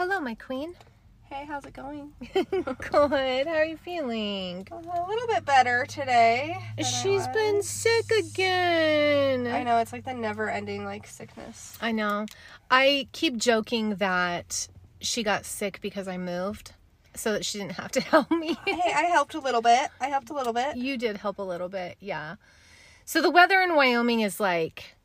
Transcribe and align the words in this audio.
Hello, 0.00 0.18
my 0.18 0.34
queen. 0.34 0.74
Hey, 1.24 1.44
how's 1.46 1.66
it 1.66 1.74
going? 1.74 2.14
Good. 2.32 3.46
How 3.46 3.52
are 3.52 3.66
you 3.66 3.76
feeling? 3.76 4.66
A 4.70 4.74
little 4.74 5.26
bit 5.26 5.44
better 5.44 5.84
today. 5.84 6.56
She's 6.78 7.28
been 7.28 7.62
sick 7.62 8.10
again. 8.10 9.46
I 9.46 9.62
know 9.62 9.76
it's 9.76 9.92
like 9.92 10.06
the 10.06 10.14
never-ending 10.14 10.86
like 10.86 11.06
sickness. 11.06 11.76
I 11.82 11.92
know. 11.92 12.24
I 12.70 13.08
keep 13.12 13.36
joking 13.36 13.96
that 13.96 14.68
she 15.02 15.22
got 15.22 15.44
sick 15.44 15.82
because 15.82 16.08
I 16.08 16.16
moved 16.16 16.72
so 17.14 17.34
that 17.34 17.44
she 17.44 17.58
didn't 17.58 17.72
have 17.72 17.90
to 17.90 18.00
help 18.00 18.30
me. 18.30 18.56
hey, 18.66 18.94
I 18.96 19.02
helped 19.02 19.34
a 19.34 19.40
little 19.40 19.60
bit. 19.60 19.90
I 20.00 20.06
helped 20.06 20.30
a 20.30 20.34
little 20.34 20.54
bit. 20.54 20.78
you 20.78 20.96
did 20.96 21.18
help 21.18 21.38
a 21.38 21.42
little 21.42 21.68
bit, 21.68 21.98
yeah. 22.00 22.36
So 23.04 23.20
the 23.20 23.30
weather 23.30 23.60
in 23.60 23.76
Wyoming 23.76 24.20
is 24.20 24.40
like 24.40 24.96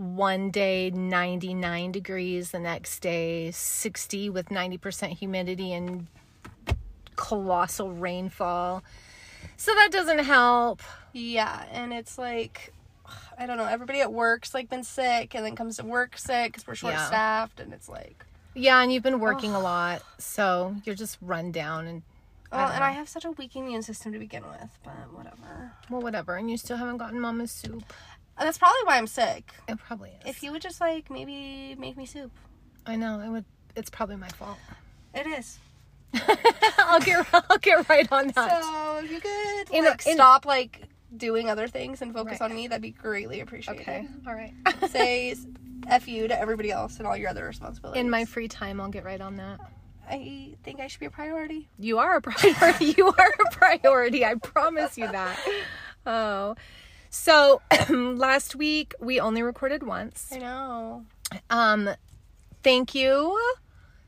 one 0.00 0.50
day 0.50 0.90
99 0.90 1.92
degrees, 1.92 2.52
the 2.52 2.58
next 2.58 3.00
day 3.00 3.50
60 3.50 4.30
with 4.30 4.48
90% 4.48 5.10
humidity 5.10 5.74
and 5.74 6.06
colossal 7.16 7.92
rainfall. 7.92 8.82
So 9.58 9.74
that 9.74 9.90
doesn't 9.92 10.20
help. 10.20 10.80
Yeah, 11.12 11.64
and 11.70 11.92
it's 11.92 12.16
like 12.16 12.72
I 13.38 13.44
don't 13.44 13.58
know. 13.58 13.64
Everybody 13.66 14.00
at 14.00 14.12
work's 14.12 14.54
like 14.54 14.70
been 14.70 14.84
sick, 14.84 15.34
and 15.34 15.44
then 15.44 15.54
comes 15.54 15.76
to 15.76 15.84
work 15.84 16.16
sick 16.16 16.52
because 16.52 16.66
we're 16.66 16.74
short-staffed, 16.74 17.60
and 17.60 17.72
it's 17.72 17.88
like. 17.88 18.24
Yeah, 18.54 18.82
and 18.82 18.92
you've 18.92 19.02
been 19.02 19.20
working 19.20 19.52
a 19.52 19.60
lot, 19.60 20.02
so 20.18 20.76
you're 20.84 20.94
just 20.94 21.18
run 21.20 21.52
down 21.52 21.86
and 21.86 22.02
Well, 22.50 22.66
don't 22.66 22.76
and. 22.76 22.84
I 22.84 22.90
have 22.92 23.08
such 23.08 23.24
a 23.24 23.30
weak 23.32 23.54
immune 23.54 23.82
system 23.82 24.12
to 24.12 24.18
begin 24.18 24.42
with, 24.42 24.78
but 24.82 25.12
whatever. 25.12 25.72
well, 25.88 26.00
whatever. 26.00 26.36
And 26.36 26.50
you 26.50 26.56
still 26.56 26.76
haven't 26.76 26.96
gotten 26.96 27.20
mama's 27.20 27.50
soup. 27.52 27.84
That's 28.40 28.58
probably 28.58 28.80
why 28.84 28.96
I'm 28.98 29.06
sick. 29.06 29.52
It 29.68 29.78
probably 29.78 30.10
is. 30.10 30.26
If 30.36 30.42
you 30.42 30.50
would 30.52 30.62
just 30.62 30.80
like 30.80 31.10
maybe 31.10 31.76
make 31.78 31.96
me 31.96 32.06
soup. 32.06 32.32
I 32.86 32.96
know 32.96 33.20
it 33.20 33.28
would. 33.28 33.44
It's 33.76 33.90
probably 33.90 34.16
my 34.16 34.28
fault. 34.30 34.58
It 35.14 35.26
is. 35.26 35.58
I'll 36.78 37.00
get. 37.00 37.24
I'll 37.32 37.58
get 37.58 37.88
right 37.88 38.10
on 38.10 38.28
that. 38.28 38.62
So 38.64 39.00
if 39.04 39.10
you 39.12 39.20
could 39.20 39.74
In 39.76 39.84
like 39.84 40.06
in- 40.06 40.14
stop 40.14 40.44
like 40.46 40.82
doing 41.16 41.48
other 41.50 41.68
things 41.68 42.02
and 42.02 42.12
focus 42.12 42.40
Right. 42.40 42.50
on 42.50 42.56
me, 42.56 42.66
that'd 42.68 42.82
be 42.82 42.90
greatly 42.90 43.40
appreciated. 43.40 43.82
okay. 43.82 44.08
All 44.26 44.34
right. 44.34 44.54
Say 44.90 45.34
f 45.88 46.08
you 46.08 46.28
to 46.28 46.38
everybody 46.40 46.70
else 46.70 46.98
and 46.98 47.06
all 47.06 47.16
your 47.16 47.28
other 47.30 47.44
responsibilities. 47.44 48.00
In 48.00 48.10
my 48.10 48.24
free 48.24 48.48
time, 48.48 48.80
I'll 48.80 48.90
get 48.90 49.04
right 49.04 49.20
on 49.20 49.36
that. 49.36 49.60
I 50.08 50.54
think 50.64 50.80
I 50.80 50.88
should 50.88 51.00
be 51.00 51.06
a 51.06 51.10
priority. 51.10 51.68
You 51.78 51.98
are 51.98 52.16
a 52.16 52.20
priority. 52.20 52.86
you 52.96 53.06
are 53.06 53.34
a 53.46 53.50
priority. 53.54 54.24
I 54.24 54.34
promise 54.34 54.98
you 54.98 55.06
that. 55.06 55.38
Oh. 56.06 56.56
So 57.10 57.60
last 57.90 58.54
week 58.54 58.94
we 59.00 59.20
only 59.20 59.42
recorded 59.42 59.82
once. 59.82 60.28
I 60.32 60.38
know. 60.38 61.04
Um 61.50 61.90
thank 62.62 62.94
you 62.94 63.38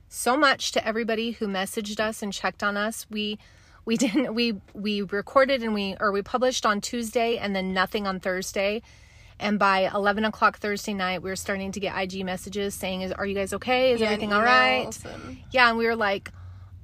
so 0.09 0.37
much 0.37 0.73
to 0.73 0.87
everybody 0.87 1.33
who 1.33 1.47
messaged 1.47 1.99
us 2.01 2.23
and 2.23 2.33
checked 2.33 2.63
on 2.63 2.77
us. 2.77 3.07
We 3.11 3.39
we 3.85 3.97
didn't 4.03 4.35
we 4.35 4.61
we 4.73 5.03
recorded 5.03 5.63
and 5.63 5.75
we 5.75 5.97
or 6.01 6.13
we 6.13 6.23
published 6.23 6.65
on 6.65 6.81
Tuesday 6.81 7.37
and 7.39 7.55
then 7.55 7.73
nothing 7.75 8.07
on 8.07 8.21
Thursday. 8.21 8.83
And 9.41 9.59
by 9.59 9.91
eleven 9.93 10.25
o'clock 10.25 10.59
Thursday 10.59 10.95
night, 10.95 11.21
we 11.23 11.29
were 11.31 11.37
starting 11.37 11.73
to 11.73 11.81
get 11.81 11.97
IG 12.01 12.25
messages 12.25 12.75
saying, 12.75 13.01
"Is 13.01 13.11
are 13.11 13.27
you 13.27 13.35
guys 13.35 13.53
okay? 13.55 13.93
Is 13.93 14.01
Yeah, 14.01 14.07
everything 14.07 14.33
all 14.33 14.43
right?" 14.43 14.97
and- 15.05 15.39
Yeah, 15.51 15.69
and 15.69 15.77
we 15.79 15.87
were 15.87 15.97
like, 15.97 16.31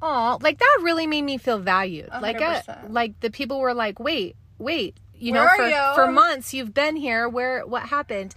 "Oh, 0.02 0.38
like 0.40 0.58
that 0.58 0.78
really 0.82 1.06
made 1.06 1.22
me 1.22 1.38
feel 1.38 1.58
valued." 1.60 2.08
Like, 2.20 2.40
uh, 2.40 2.62
100%. 2.62 2.90
like 2.92 3.20
the 3.20 3.30
people 3.30 3.60
were 3.60 3.74
like, 3.74 4.00
"Wait, 4.00 4.34
wait, 4.58 4.96
you 5.18 5.32
Where 5.32 5.44
know, 5.44 5.56
for 5.56 5.68
you?" 5.68 5.94
for 5.94 6.12
months 6.12 6.54
you've 6.54 6.74
been 6.74 6.96
here. 6.96 7.28
Where 7.28 7.66
what 7.66 7.84
happened?" 7.84 8.34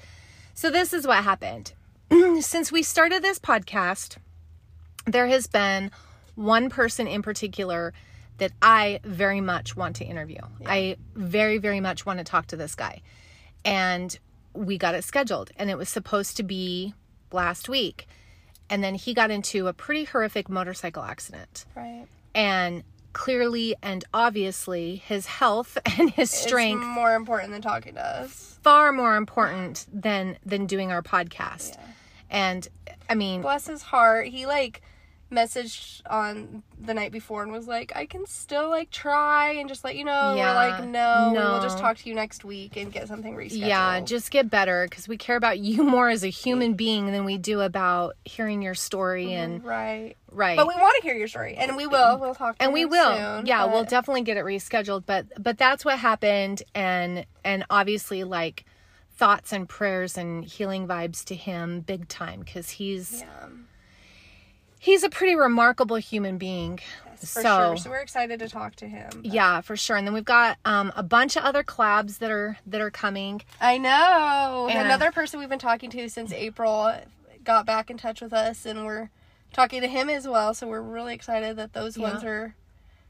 So 0.53 0.69
this 0.69 0.93
is 0.93 1.07
what 1.07 1.23
happened. 1.23 1.73
Since 2.41 2.71
we 2.71 2.83
started 2.83 3.23
this 3.23 3.39
podcast, 3.39 4.17
there 5.05 5.27
has 5.27 5.47
been 5.47 5.91
one 6.35 6.69
person 6.69 7.07
in 7.07 7.21
particular 7.21 7.93
that 8.37 8.51
I 8.61 8.99
very 9.03 9.41
much 9.41 9.75
want 9.75 9.97
to 9.97 10.05
interview. 10.05 10.39
I 10.65 10.97
very, 11.15 11.57
very 11.57 11.79
much 11.79 12.05
want 12.05 12.19
to 12.19 12.25
talk 12.25 12.47
to 12.47 12.55
this 12.55 12.75
guy. 12.75 13.01
And 13.63 14.17
we 14.53 14.77
got 14.77 14.95
it 14.95 15.03
scheduled, 15.03 15.51
and 15.57 15.69
it 15.69 15.77
was 15.77 15.89
supposed 15.89 16.37
to 16.37 16.43
be 16.43 16.93
last 17.31 17.69
week. 17.69 18.07
And 18.69 18.83
then 18.83 18.95
he 18.95 19.13
got 19.13 19.31
into 19.31 19.67
a 19.67 19.73
pretty 19.73 20.05
horrific 20.05 20.49
motorcycle 20.49 21.03
accident. 21.03 21.65
Right. 21.75 22.07
And 22.33 22.83
clearly 23.13 23.75
and 23.81 24.03
obviously, 24.13 24.97
his 24.97 25.25
health 25.25 25.77
and 25.99 26.09
his 26.11 26.31
strength 26.31 26.81
It's 26.83 26.87
more 26.95 27.15
important 27.15 27.51
than 27.51 27.61
talking 27.61 27.95
to 27.95 28.05
us. 28.05 28.57
far 28.61 28.91
more 28.91 29.15
important 29.15 29.87
than 29.91 30.37
than 30.45 30.65
doing 30.65 30.91
our 30.91 31.01
podcast. 31.01 31.77
And 32.29 32.67
I 33.09 33.15
mean, 33.15 33.41
Bless 33.41 33.67
his 33.67 33.81
heart. 33.81 34.27
He 34.27 34.45
like 34.45 34.81
messaged 35.31 36.01
on 36.09 36.63
the 36.79 36.93
night 36.93 37.11
before 37.11 37.41
and 37.41 37.51
was 37.51 37.67
like, 37.67 37.91
I 37.95 38.05
can 38.05 38.25
still 38.25 38.69
like 38.69 38.91
try 38.91 39.53
and 39.53 39.69
just 39.69 39.83
let 39.83 39.95
you 39.95 40.03
know. 40.03 40.35
Yeah, 40.35 40.49
We're 40.49 40.71
like, 40.71 40.83
no, 40.89 41.31
no, 41.31 41.31
we 41.31 41.37
will 41.37 41.61
just 41.61 41.79
talk 41.79 41.97
to 41.97 42.09
you 42.09 42.15
next 42.15 42.43
week 42.43 42.75
and 42.75 42.91
get 42.91 43.07
something 43.07 43.35
rescheduled. 43.35 43.67
yeah, 43.67 44.01
just 44.01 44.31
get 44.31 44.49
better 44.49 44.87
because 44.89 45.07
we 45.07 45.17
care 45.17 45.37
about 45.37 45.59
you 45.59 45.83
more 45.91 46.09
as 46.09 46.23
a 46.23 46.29
human 46.29 46.73
being 46.73 47.07
than 47.07 47.25
we 47.25 47.37
do 47.37 47.61
about 47.61 48.15
hearing 48.25 48.61
your 48.61 48.75
story 48.75 49.27
mm-hmm, 49.27 49.53
and 49.53 49.65
right. 49.65 50.15
right. 50.31 50.57
But 50.57 50.67
we 50.67 50.75
want 50.75 50.95
to 51.01 51.07
hear 51.07 51.15
your 51.15 51.27
story, 51.27 51.55
and 51.55 51.77
we 51.77 51.87
will. 51.87 52.19
We'll 52.19 52.35
talk. 52.35 52.57
To 52.57 52.63
and 52.63 52.73
we 52.73 52.85
will 52.85 53.15
soon, 53.15 53.45
yeah 53.45 53.65
we'll 53.65 53.83
definitely 53.83 54.21
get 54.21 54.37
it 54.37 54.45
rescheduled 54.45 55.03
but 55.05 55.25
but 55.41 55.57
that's 55.57 55.85
what 55.85 55.97
happened 55.99 56.63
and 56.75 57.25
and 57.43 57.65
obviously 57.69 58.23
like 58.23 58.65
thoughts 59.11 59.53
and 59.53 59.67
prayers 59.67 60.17
and 60.17 60.43
healing 60.45 60.87
vibes 60.87 61.23
to 61.25 61.35
him 61.35 61.81
big 61.81 62.07
time 62.07 62.39
because 62.39 62.71
he's 62.71 63.21
Yeah, 63.21 63.47
he's 64.81 65.03
a 65.03 65.09
pretty 65.09 65.35
remarkable 65.35 65.95
human 65.97 66.37
being 66.37 66.79
for 67.17 67.25
so 67.27 67.41
sure. 67.43 67.77
So 67.77 67.89
we're 67.91 67.99
excited 67.99 68.39
to 68.39 68.49
talk 68.49 68.75
to 68.77 68.87
him. 68.87 69.07
but- 69.13 69.25
yeah 69.25 69.61
for 69.61 69.77
sure 69.77 69.95
and 69.95 70.07
then 70.07 70.13
we've 70.13 70.25
got 70.25 70.57
um 70.65 70.91
a 70.95 71.03
bunch 71.03 71.37
of 71.37 71.43
other 71.43 71.63
collabs 71.63 72.17
that 72.17 72.31
are 72.31 72.57
that 72.65 72.81
are 72.81 72.89
coming 72.91 73.41
I 73.61 73.77
know. 73.77 74.67
And- 74.69 74.87
Another 74.87 75.11
person 75.11 75.39
we've 75.39 75.47
been 75.49 75.59
talking 75.59 75.89
to 75.91 76.09
since 76.09 76.33
April 76.33 76.93
got 77.43 77.65
back 77.65 77.89
in 77.91 77.97
touch 77.97 78.21
with 78.21 78.33
us, 78.33 78.65
and 78.65 78.85
we're 78.85 79.09
talking 79.53 79.81
to 79.81 79.87
him 79.87 80.09
as 80.09 80.27
well. 80.27 80.53
So 80.53 80.67
we're 80.67 80.81
really 80.81 81.13
excited 81.13 81.57
that 81.57 81.73
those 81.73 81.97
ones 81.97 82.23
are 82.23 82.55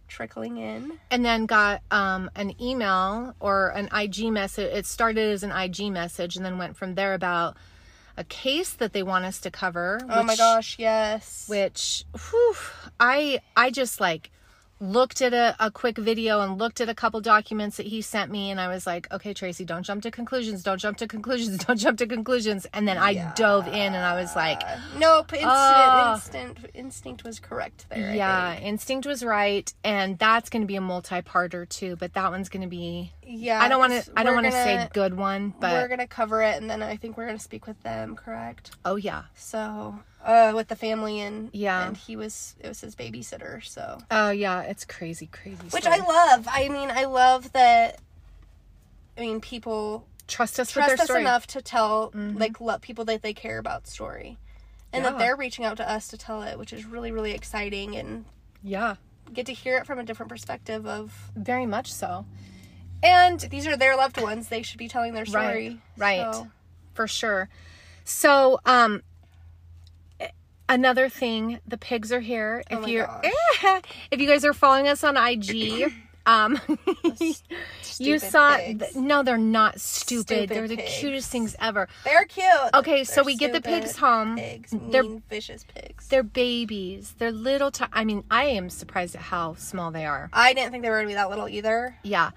trickling 0.08 0.58
in. 0.58 1.00
and 1.10 1.24
then 1.24 1.46
got 1.46 1.82
um 1.90 2.30
an 2.36 2.54
email 2.62 3.34
or 3.40 3.70
an 3.70 3.88
IG 3.96 4.30
message 4.30 4.70
it 4.74 4.86
started 4.86 5.32
as 5.32 5.42
an 5.44 5.52
IG 5.52 5.90
message 5.90 6.36
and 6.36 6.46
then 6.46 6.58
went 6.58 6.76
from 6.76 6.96
there 6.96 7.14
about 7.14 7.56
a 8.18 8.24
case 8.24 8.74
that 8.74 8.94
they 8.94 9.04
want 9.04 9.26
us 9.26 9.40
to 9.42 9.52
cover 9.52 10.00
Oh 10.10 10.24
my 10.24 10.36
gosh, 10.36 10.78
yes. 10.80 11.46
which 11.48 12.06
whew, 12.30 12.56
I 13.00 13.42
I 13.56 13.72
just 13.72 14.00
like 14.00 14.32
looked 14.82 15.22
at 15.22 15.32
a, 15.34 15.56
a 15.60 15.70
quick 15.70 15.98
video 15.98 16.42
and 16.42 16.58
looked 16.58 16.82
at 16.82 16.90
a 16.90 16.96
couple 16.96 17.22
documents 17.22 17.78
that 17.78 17.86
he 17.86 18.02
sent 18.02 18.32
me 18.32 18.50
and 18.50 18.60
I 18.60 18.68
was 18.68 18.88
like, 18.88 19.08
okay, 19.14 19.32
Tracy, 19.34 19.64
don't 19.64 19.84
jump 19.84 20.02
to 20.04 20.12
conclusions, 20.12 20.64
don't 20.64 20.80
jump 20.80 20.98
to 20.98 21.08
conclusions, 21.08 21.58
don't 21.66 21.78
jump 21.78 22.00
to 22.00 22.08
conclusions. 22.08 22.66
And 22.74 22.88
then 22.88 22.98
I 22.98 23.32
dove 23.36 23.68
in 23.68 23.74
and 23.74 23.96
I 23.98 24.20
was 24.20 24.36
like, 24.36 24.62
nope, 24.98 25.32
instant, 25.34 25.52
Oh. 25.54 26.14
instant, 26.16 26.58
instinct 26.74 27.24
was 27.24 27.40
correct 27.40 27.86
there. 27.90 28.14
Yeah, 28.16 28.58
instinct 28.60 29.06
was 29.06 29.24
right, 29.24 29.72
and 29.84 30.18
that's 30.18 30.50
going 30.50 30.64
to 30.64 30.68
be 30.68 30.76
a 30.78 30.82
multi-parter 30.82 31.70
too. 31.70 31.96
But 31.96 32.14
that 32.16 32.32
one's 32.32 32.50
going 32.50 32.64
to 32.64 32.68
be. 32.68 33.14
yeah. 33.24 33.62
I 33.62 33.68
don't 33.70 33.80
want 33.80 33.94
to. 34.04 34.12
I 34.16 34.24
don't 34.24 34.34
want 34.34 34.48
to 34.48 34.52
say 34.52 34.90
good 34.94 35.16
one, 35.16 35.54
but 35.60 35.74
we're 35.74 35.88
gonna 35.88 36.08
cover 36.08 36.42
it, 36.42 36.60
and 36.60 36.70
then 36.70 36.82
I 36.82 36.96
think 36.98 37.18
we're 37.18 37.28
gonna 37.28 37.38
speak 37.40 37.68
with 37.68 37.82
them. 37.84 38.16
Correct. 38.16 38.72
oh 38.84 38.96
yeah, 38.96 39.24
So, 39.36 40.00
uh, 40.24 40.54
with 40.56 40.68
the 40.68 40.76
family 40.76 41.20
and 41.20 41.50
Yeah. 41.54 41.88
and 41.88 41.98
he 41.98 42.16
was 42.16 42.56
it 42.60 42.68
was 42.68 42.82
his 42.82 42.96
babysitter. 42.96 43.64
So, 43.64 44.00
oh 44.12 44.30
yeah, 44.32 44.62
it's 44.62 44.86
crazy, 44.86 45.28
crazy. 45.28 45.58
which 45.72 45.84
story. 45.84 46.00
I 46.00 46.06
love. 46.06 46.48
I 46.50 46.70
mean, 46.70 46.90
I 46.92 47.06
love 47.06 47.52
that. 47.54 48.00
I 49.18 49.22
mean, 49.22 49.42
people 49.42 50.06
trust 50.28 50.60
us 50.60 50.68
with 50.68 50.86
trust 50.86 50.88
their 50.90 50.96
us 50.96 51.04
story. 51.06 51.20
Mm-hmm. 51.20 51.28
enough 51.28 51.48
to 51.48 51.62
tell 51.62 52.12
like 52.16 52.62
let 52.62 52.82
people 52.82 53.04
that 53.06 53.22
they 53.22 53.34
care 53.34 53.58
about 53.58 53.88
story, 53.88 54.38
and 54.94 55.04
Yeah. 55.04 55.12
that 55.12 55.20
they're 55.20 55.36
reaching 55.36 55.66
out 55.66 55.78
to 55.78 55.90
us 55.90 56.08
to 56.10 56.18
tell 56.18 56.42
it, 56.44 56.58
which 56.58 56.72
is 56.74 56.86
really 56.86 57.12
really 57.12 57.32
exciting 57.32 57.96
and 57.96 58.26
Yeah, 58.64 58.96
get 59.34 59.46
to 59.48 59.54
hear 59.54 59.78
it 59.78 59.86
from 59.86 60.00
a 60.00 60.04
different 60.04 60.30
perspective 60.30 60.86
of 60.88 61.32
very 61.36 61.66
much 61.66 61.92
so. 61.92 62.26
And 63.04 63.40
these 63.40 63.66
are 63.66 63.76
their 63.76 63.96
loved 63.98 64.22
ones. 64.22 64.50
They 64.50 64.62
should 64.62 64.78
be 64.78 64.88
telling 64.88 65.14
their 65.14 65.26
story. 65.26 65.80
right. 65.98 66.32
So, 66.34 66.48
for 66.94 67.08
sure. 67.08 67.50
So, 68.04 68.60
um, 68.66 69.02
another 70.74 71.10
thing, 71.10 71.60
the 71.68 71.78
pigs 71.78 72.12
are 72.12 72.20
here. 72.22 72.64
If 72.70 72.80
Oh 72.80 72.86
you're, 72.88 73.08
gosh. 73.08 73.82
if 74.12 74.20
you 74.20 74.28
guys 74.28 74.44
are 74.46 74.54
following 74.54 74.88
us 74.88 75.04
on 75.04 75.18
IG, 75.18 75.92
um, 76.26 76.60
you 78.00 78.20
saw. 78.20 78.58
th- 78.58 78.96
no, 78.96 79.24
they're 79.24 79.38
not 79.38 79.80
stupid. 79.80 80.28
Stupid 80.28 80.50
they're 80.50 80.68
the 80.68 80.78
pigs. 80.78 80.98
cutest 81.00 81.32
things 81.32 81.56
ever. 81.60 81.88
They're 82.04 82.26
cute. 82.26 82.46
Okay, 82.74 83.04
so 83.04 83.16
They're 83.16 83.24
we 83.26 83.36
get 83.36 83.54
the 83.54 83.62
pigs 83.62 83.98
home. 83.98 84.38
Pigs, 84.38 84.74
They're- 84.90 85.20
vicious 85.30 85.66
pigs. 85.76 86.08
They're 86.08 86.24
babies. 86.24 87.16
They're 87.18 87.32
little. 87.32 87.72
T- 87.72 87.86
I 87.94 88.04
mean, 88.04 88.24
I 88.32 88.46
am 88.46 88.70
surprised 88.70 89.16
at 89.16 89.22
how 89.24 89.56
small 89.56 89.92
they 89.92 90.06
are. 90.06 90.30
I 90.34 90.54
didn't 90.54 90.72
think 90.72 90.84
they 90.84 90.90
were 90.90 90.98
gonna 90.98 91.08
be 91.08 91.14
that 91.16 91.30
little 91.30 91.48
either. 91.50 91.98
Yeah. 92.04 92.32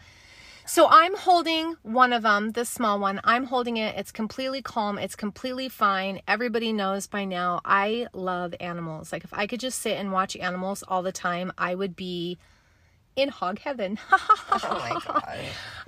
So 0.66 0.88
I'm 0.88 1.14
holding 1.14 1.76
one 1.82 2.14
of 2.14 2.22
them, 2.22 2.52
the 2.52 2.64
small 2.64 2.98
one. 2.98 3.20
I'm 3.22 3.44
holding 3.44 3.76
it. 3.76 3.96
It's 3.96 4.10
completely 4.10 4.62
calm. 4.62 4.98
It's 4.98 5.14
completely 5.14 5.68
fine. 5.68 6.22
Everybody 6.26 6.72
knows 6.72 7.06
by 7.06 7.26
now 7.26 7.60
I 7.66 8.06
love 8.14 8.54
animals. 8.60 9.12
Like 9.12 9.24
if 9.24 9.34
I 9.34 9.46
could 9.46 9.60
just 9.60 9.80
sit 9.80 9.98
and 9.98 10.10
watch 10.10 10.36
animals 10.36 10.82
all 10.88 11.02
the 11.02 11.12
time, 11.12 11.52
I 11.58 11.74
would 11.74 11.94
be 11.94 12.38
in 13.14 13.28
hog 13.28 13.58
heaven. 13.58 13.98
oh 14.10 14.60
my 14.62 14.98
god. 15.06 15.38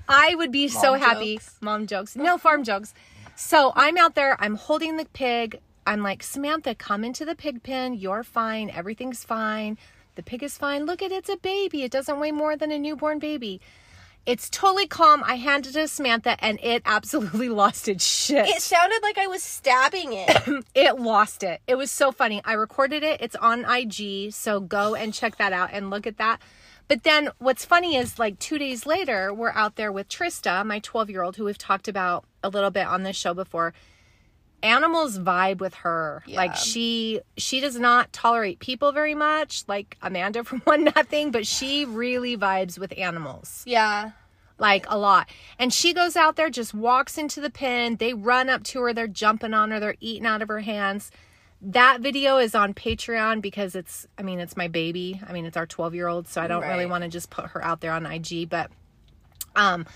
I 0.08 0.34
would 0.34 0.52
be 0.52 0.69
so 0.69 0.93
Mom 0.93 1.00
happy. 1.00 1.40
Mom 1.62 1.87
jokes. 1.87 2.14
No 2.14 2.37
farm 2.37 2.62
jokes. 2.62 2.93
So 3.34 3.73
I'm 3.75 3.96
out 3.96 4.14
there. 4.14 4.37
I'm 4.40 4.56
holding 4.56 4.99
the 4.99 5.06
pig. 5.06 5.58
I'm 5.87 6.02
like, 6.02 6.23
Samantha, 6.23 6.75
come 6.75 7.02
into 7.02 7.25
the 7.25 7.34
pig 7.34 7.62
pen. 7.62 7.94
You're 7.94 8.25
fine. 8.25 8.69
Everything's 8.70 9.25
fine. 9.25 9.78
The 10.17 10.23
pig 10.23 10.43
is 10.43 10.58
fine. 10.58 10.84
Look 10.84 11.00
at 11.00 11.12
it. 11.12 11.17
It's 11.17 11.28
a 11.31 11.37
baby. 11.37 11.82
It 11.82 11.93
doesn't 11.93 12.19
weigh 12.20 12.32
more 12.32 12.56
than 12.56 12.73
a 12.73 12.78
newborn 12.78 13.19
baby. 13.19 13.61
It's 14.26 14.50
totally 14.50 14.88
calm. 14.88 15.23
I 15.25 15.37
handed 15.37 15.76
it 15.76 15.81
to 15.81 15.88
Samantha 15.88 16.37
and 16.44 16.58
it 16.61 16.82
absolutely 16.84 17.49
lost 17.62 17.87
its 17.87 18.05
shit. 18.05 18.49
It 18.49 18.61
sounded 18.61 19.00
like 19.02 19.19
I 19.19 19.28
was 19.28 19.43
stabbing 19.43 20.12
it. 20.12 20.64
it 20.75 20.99
lost 20.99 21.44
it. 21.44 21.61
It 21.69 21.76
was 21.76 21.93
so 21.93 22.11
funny. 22.11 22.43
I 22.44 22.55
recorded 22.55 23.05
it. 23.05 23.20
It's 23.20 23.37
on 23.37 23.64
IG, 23.64 24.32
so 24.32 24.58
go 24.58 24.96
and 24.96 25.14
check 25.14 25.37
that 25.37 25.52
out 25.52 25.70
and 25.73 25.90
look 25.90 26.08
at 26.08 26.19
that. 26.19 26.40
But 26.88 27.05
then 27.05 27.31
what's 27.38 27.64
funny 27.64 27.96
is 27.96 28.19
like 28.19 28.38
2 28.40 28.58
days 28.58 28.84
later, 28.84 29.32
we're 29.32 29.52
out 29.52 29.76
there 29.76 29.93
with 29.93 30.08
Trista, 30.08 30.67
my 30.67 30.81
12-year-old 30.81 31.37
who 31.37 31.44
we've 31.44 31.58
talked 31.58 31.87
about 31.87 32.25
a 32.43 32.49
little 32.49 32.70
bit 32.70 32.87
on 32.87 33.05
this 33.05 33.17
show 33.17 33.32
before. 33.32 33.75
Animals 34.62 35.18
vibe 35.18 35.58
with 35.58 35.74
her. 35.74 36.22
Like 36.26 36.56
she 36.56 37.20
she 37.36 37.60
does 37.60 37.78
not 37.78 38.12
tolerate 38.12 38.58
people 38.58 38.92
very 38.92 39.14
much, 39.14 39.64
like 39.68 39.96
Amanda 40.02 40.44
from 40.44 40.62
Won 40.66 40.84
Nothing, 40.84 41.30
but 41.30 41.46
she 41.46 41.84
really 41.84 42.36
vibes 42.36 42.78
with 42.78 42.96
animals 42.96 43.62
yeah. 43.66 44.12
like 44.58 44.86
a 44.88 44.98
lot. 44.98 45.28
And 45.58 45.72
she 45.72 45.92
goes 45.92 46.16
out 46.16 46.36
there, 46.36 46.50
just 46.50 46.74
walks 46.74 47.18
into 47.18 47.40
the 47.40 47.50
pen. 47.50 47.96
They 47.96 48.14
run 48.14 48.48
up 48.48 48.64
to 48.64 48.80
her, 48.82 48.92
they're 48.92 49.06
jumping 49.06 49.54
on 49.54 49.70
her, 49.70 49.80
they're 49.80 49.96
eating 50.00 50.26
out 50.26 50.42
of 50.42 50.48
her 50.48 50.60
hands. 50.60 51.10
That 51.62 52.00
video 52.00 52.36
is 52.38 52.54
on 52.54 52.74
Patreon 52.74 53.40
because 53.40 53.74
it's, 53.74 54.06
I 54.18 54.22
mean, 54.22 54.40
it's 54.40 54.56
my 54.56 54.68
baby. 54.68 55.20
I 55.26 55.32
mean, 55.32 55.46
it's 55.46 55.56
our 55.56 55.66
12 55.66 55.94
year 55.94 56.06
old, 56.06 56.28
so 56.28 56.40
I 56.40 56.48
don't 56.48 56.62
really 56.62 56.86
want 56.86 57.04
to 57.04 57.08
just 57.08 57.30
put 57.30 57.46
her 57.46 57.64
out 57.64 57.80
there 57.80 57.92
on 57.92 58.04
IG, 58.04 58.48
but, 58.48 58.70
um, 59.54 59.86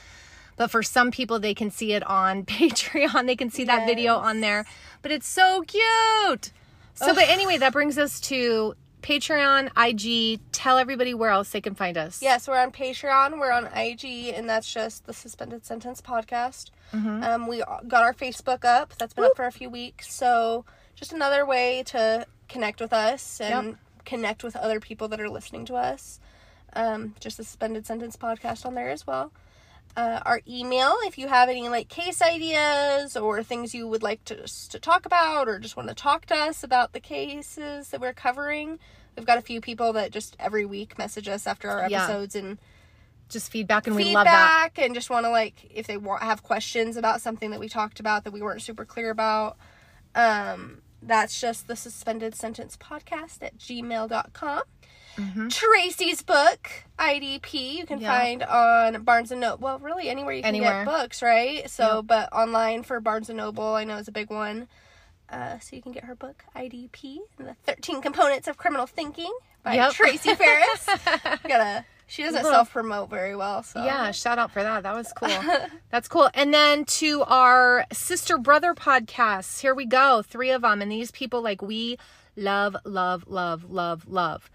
but 0.61 0.71
for 0.71 0.83
some 0.83 1.11
people, 1.11 1.39
they 1.39 1.55
can 1.55 1.71
see 1.71 1.95
it 1.95 2.07
on 2.07 2.45
Patreon. 2.59 3.25
They 3.25 3.35
can 3.35 3.49
see 3.49 3.65
that 3.65 3.87
video 3.87 4.17
on 4.17 4.43
there, 4.43 4.67
but 5.01 5.11
it's 5.11 5.27
so 5.27 5.63
cute. 5.63 6.53
So, 6.93 7.15
but 7.15 7.27
anyway, 7.31 7.57
that 7.57 7.73
brings 7.73 7.97
us 7.97 8.21
to 8.29 8.75
Patreon, 9.01 9.71
IG. 9.75 10.39
Tell 10.53 10.77
everybody 10.77 11.15
where 11.15 11.31
else 11.31 11.49
they 11.49 11.63
can 11.63 11.75
find 11.75 11.97
us. 11.97 12.21
Yes, 12.21 12.47
we're 12.47 12.59
on 12.59 12.73
Patreon, 12.73 13.41
we're 13.41 13.51
on 13.53 13.69
IG, 13.75 14.35
and 14.35 14.47
that's 14.47 14.71
just 14.71 15.07
the 15.07 15.15
Suspended 15.15 15.65
Sentence 15.65 16.03
podcast. 16.03 16.69
Mm-hmm. 16.93 17.23
Um, 17.25 17.47
we 17.47 17.61
got 17.89 18.03
our 18.03 18.13
Facebook 18.13 18.63
up. 18.63 18.93
That's 18.99 19.15
been 19.15 19.25
up 19.25 19.37
for 19.37 19.47
a 19.47 19.53
few 19.53 19.71
weeks. 19.71 20.13
So 20.13 20.67
just 20.95 21.15
another 21.15 21.47
way 21.47 21.85
to 21.87 22.27
connect 22.51 22.83
with 22.83 22.93
us 22.93 23.41
and 23.41 23.69
Yep. 23.69 23.77
connect 24.05 24.45
with 24.45 24.57
other 24.57 24.79
people 24.79 25.09
that 25.09 25.23
are 25.23 25.31
listening 25.31 25.65
to 25.65 25.77
us. 25.77 26.21
Um, 26.75 27.15
just 27.19 27.39
the 27.39 27.45
Suspended 27.45 27.87
Sentence 27.87 28.19
podcast 28.19 28.67
on 28.67 28.75
there 28.75 28.91
as 28.91 29.07
well. 29.07 29.33
Uh, 29.97 30.21
our 30.25 30.41
email, 30.49 30.95
if 31.03 31.19
you 31.19 31.27
have 31.29 31.49
any 31.49 31.69
like 31.69 31.89
case 31.89 32.23
ideas 32.23 33.17
or 33.17 33.43
things 33.43 33.75
you 33.75 33.87
would 33.89 34.03
like 34.03 34.25
to, 34.25 34.37
to 34.69 34.79
talk 34.79 35.05
about 35.05 35.49
or 35.49 35.59
just 35.59 35.77
want 35.77 35.89
to 35.89 35.95
talk 35.95 36.27
to 36.27 36.35
us 36.35 36.63
about 36.63 36.93
the 36.93 37.01
cases 37.01 37.89
that 37.91 38.01
we're 38.01 38.13
covering. 38.15 38.79
We've 39.17 39.27
got 39.27 39.37
a 39.39 39.43
few 39.43 39.61
people 39.61 39.93
that 39.95 40.13
just 40.13 40.37
every 40.39 40.65
week 40.65 40.97
message 40.97 41.29
us 41.29 41.47
after 41.47 41.69
our 41.69 41.89
Yeah. 41.91 42.05
episodes 42.05 42.35
and 42.37 42.59
Just 43.29 43.51
feedback, 43.51 43.87
and 43.89 43.97
we 43.97 44.15
love 44.15 44.25
that. 44.27 44.71
and 44.79 44.95
just 44.95 45.11
want 45.11 45.27
to 45.27 45.31
like 45.31 45.69
if 45.75 45.87
they 45.87 45.97
want 45.97 46.23
have 46.23 46.43
questions 46.43 46.97
about 46.97 47.21
something 47.21 47.51
that 47.51 47.61
we 47.61 47.69
talked 47.69 48.01
about 48.01 48.25
that 48.25 48.33
we 48.33 48.41
weren't 48.43 48.63
super 48.63 48.85
clear 48.85 49.11
about 49.11 49.57
um 50.15 50.83
that's 51.03 51.41
just 51.41 51.67
the 51.69 51.77
suspended 51.77 52.35
sentence 52.35 52.77
podcast 52.77 53.43
at 53.43 53.57
gmail.com 53.59 54.63
tracy's 55.49 56.23
book 56.23 56.69
idp 56.99 57.53
you 57.53 57.87
can 57.87 57.99
Mm-hmm. 57.99 58.05
Yeah. 58.05 58.19
find 58.21 58.43
on 58.43 59.03
barnes 59.03 59.31
and 59.31 59.41
noble 59.41 59.63
well 59.65 59.79
really 59.79 60.09
anywhere 60.09 60.35
you 60.35 60.43
can 60.43 60.49
Anywhere. 60.55 60.85
get 60.85 60.93
books 60.93 61.23
right 61.23 61.69
so 61.71 62.03
but 62.03 62.33
online 62.33 62.83
for 62.83 63.01
barnes 63.01 63.29
and 63.29 63.37
noble 63.39 63.75
i 63.75 63.85
know 63.85 63.97
is 63.97 64.09
a 64.09 64.13
big 64.13 64.31
one 64.31 64.69
uh, 65.31 65.59
so 65.61 65.77
you 65.77 65.83
can 65.83 65.93
get 65.93 66.05
her 66.05 66.15
book 66.15 66.45
idp 66.57 67.19
and 67.39 67.49
the 67.49 67.55
13 67.65 68.03
components 68.03 68.49
of 68.49 68.57
criminal 68.57 68.87
thinking 68.87 69.33
by 69.63 69.75
Yep. 69.75 69.93
tracy 69.93 70.35
ferris 70.35 70.87
gotta 71.49 71.85
she 72.07 72.25
doesn't 72.25 72.43
self 72.45 72.73
promote 72.73 73.09
very 73.09 73.37
well 73.37 73.63
so 73.63 73.85
Yeah, 73.85 74.11
shout 74.11 74.37
out 74.37 74.51
for 74.51 74.61
that. 74.65 74.83
That 74.83 74.97
was 74.97 75.13
cool. 75.13 75.29
That's 75.93 76.09
cool. 76.09 76.29
And 76.35 76.53
then 76.53 76.85
to 76.87 77.23
our 77.23 77.85
sister 77.93 78.37
brother 78.37 78.75
podcasts. 78.75 79.61
Here 79.61 79.77
we 79.77 79.87
go. 79.87 80.21
Three 80.27 80.51
of 80.51 80.63
them. 80.63 80.83
And 80.83 80.91
these 80.91 81.13
people, 81.13 81.41
like, 81.41 81.63
we 81.63 81.99
love, 82.35 82.77
love, 82.85 83.29
love, 83.29 83.71
love, 83.71 84.09
love. 84.09 84.51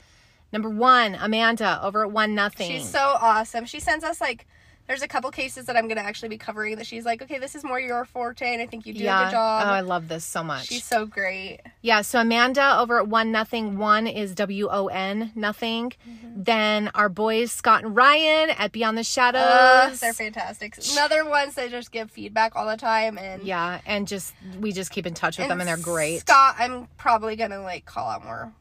Number 0.55 0.69
one, 0.69 1.15
Amanda 1.15 1.81
over 1.83 2.05
at 2.05 2.11
Won 2.11 2.33
Nothing. 2.33 2.71
She's 2.71 2.89
so 2.89 3.17
awesome. 3.19 3.65
She 3.65 3.81
sends 3.81 4.05
us 4.05 4.21
like 4.21 4.47
there's 4.87 5.01
a 5.01 5.07
couple 5.07 5.29
cases 5.29 5.65
that 5.65 5.75
I'm 5.75 5.89
gonna 5.89 5.99
actually 5.99 6.29
be 6.29 6.37
covering 6.37 6.77
that 6.77 6.87
she's 6.87 7.03
like, 7.03 7.21
okay, 7.21 7.39
this 7.39 7.55
is 7.55 7.65
more 7.65 7.77
your 7.77 8.05
forte, 8.05 8.53
and 8.53 8.61
I 8.61 8.65
think 8.65 8.85
you 8.85 8.93
do 8.93 9.03
yeah. 9.03 9.19
a 9.19 9.25
good 9.25 9.31
job. 9.31 9.63
Oh, 9.67 9.69
I 9.69 9.81
love 9.81 10.07
this 10.07 10.23
so 10.23 10.45
much. 10.45 10.67
She's 10.67 10.85
so 10.85 11.05
great. 11.05 11.59
Yeah, 11.81 12.03
so 12.03 12.21
Amanda 12.21 12.79
over 12.79 12.99
at 12.99 13.09
Won 13.09 13.33
Nothing. 13.33 13.77
One 13.77 14.07
is 14.07 14.33
W 14.35 14.69
O 14.71 14.87
N 14.87 15.33
Nothing. 15.35 15.91
Mm-hmm. 16.09 16.43
Then 16.43 16.89
our 16.95 17.09
boys 17.09 17.51
Scott 17.51 17.83
and 17.83 17.93
Ryan 17.93 18.51
at 18.51 18.71
Beyond 18.71 18.97
the 18.97 19.03
Shadows. 19.03 19.41
Uh, 19.43 19.97
they're 19.99 20.13
fantastic. 20.13 20.77
Another 20.93 21.25
ones 21.25 21.55
that 21.55 21.69
just 21.69 21.91
give 21.91 22.09
feedback 22.09 22.55
all 22.55 22.65
the 22.65 22.77
time, 22.77 23.17
and 23.17 23.43
yeah, 23.43 23.81
and 23.85 24.07
just 24.07 24.33
we 24.61 24.71
just 24.71 24.89
keep 24.89 25.05
in 25.05 25.15
touch 25.15 25.37
with 25.37 25.49
them, 25.49 25.59
and 25.59 25.67
they're 25.67 25.75
great. 25.75 26.21
Scott, 26.21 26.55
I'm 26.57 26.87
probably 26.95 27.35
gonna 27.35 27.61
like 27.61 27.83
call 27.83 28.09
out 28.09 28.23
more 28.23 28.53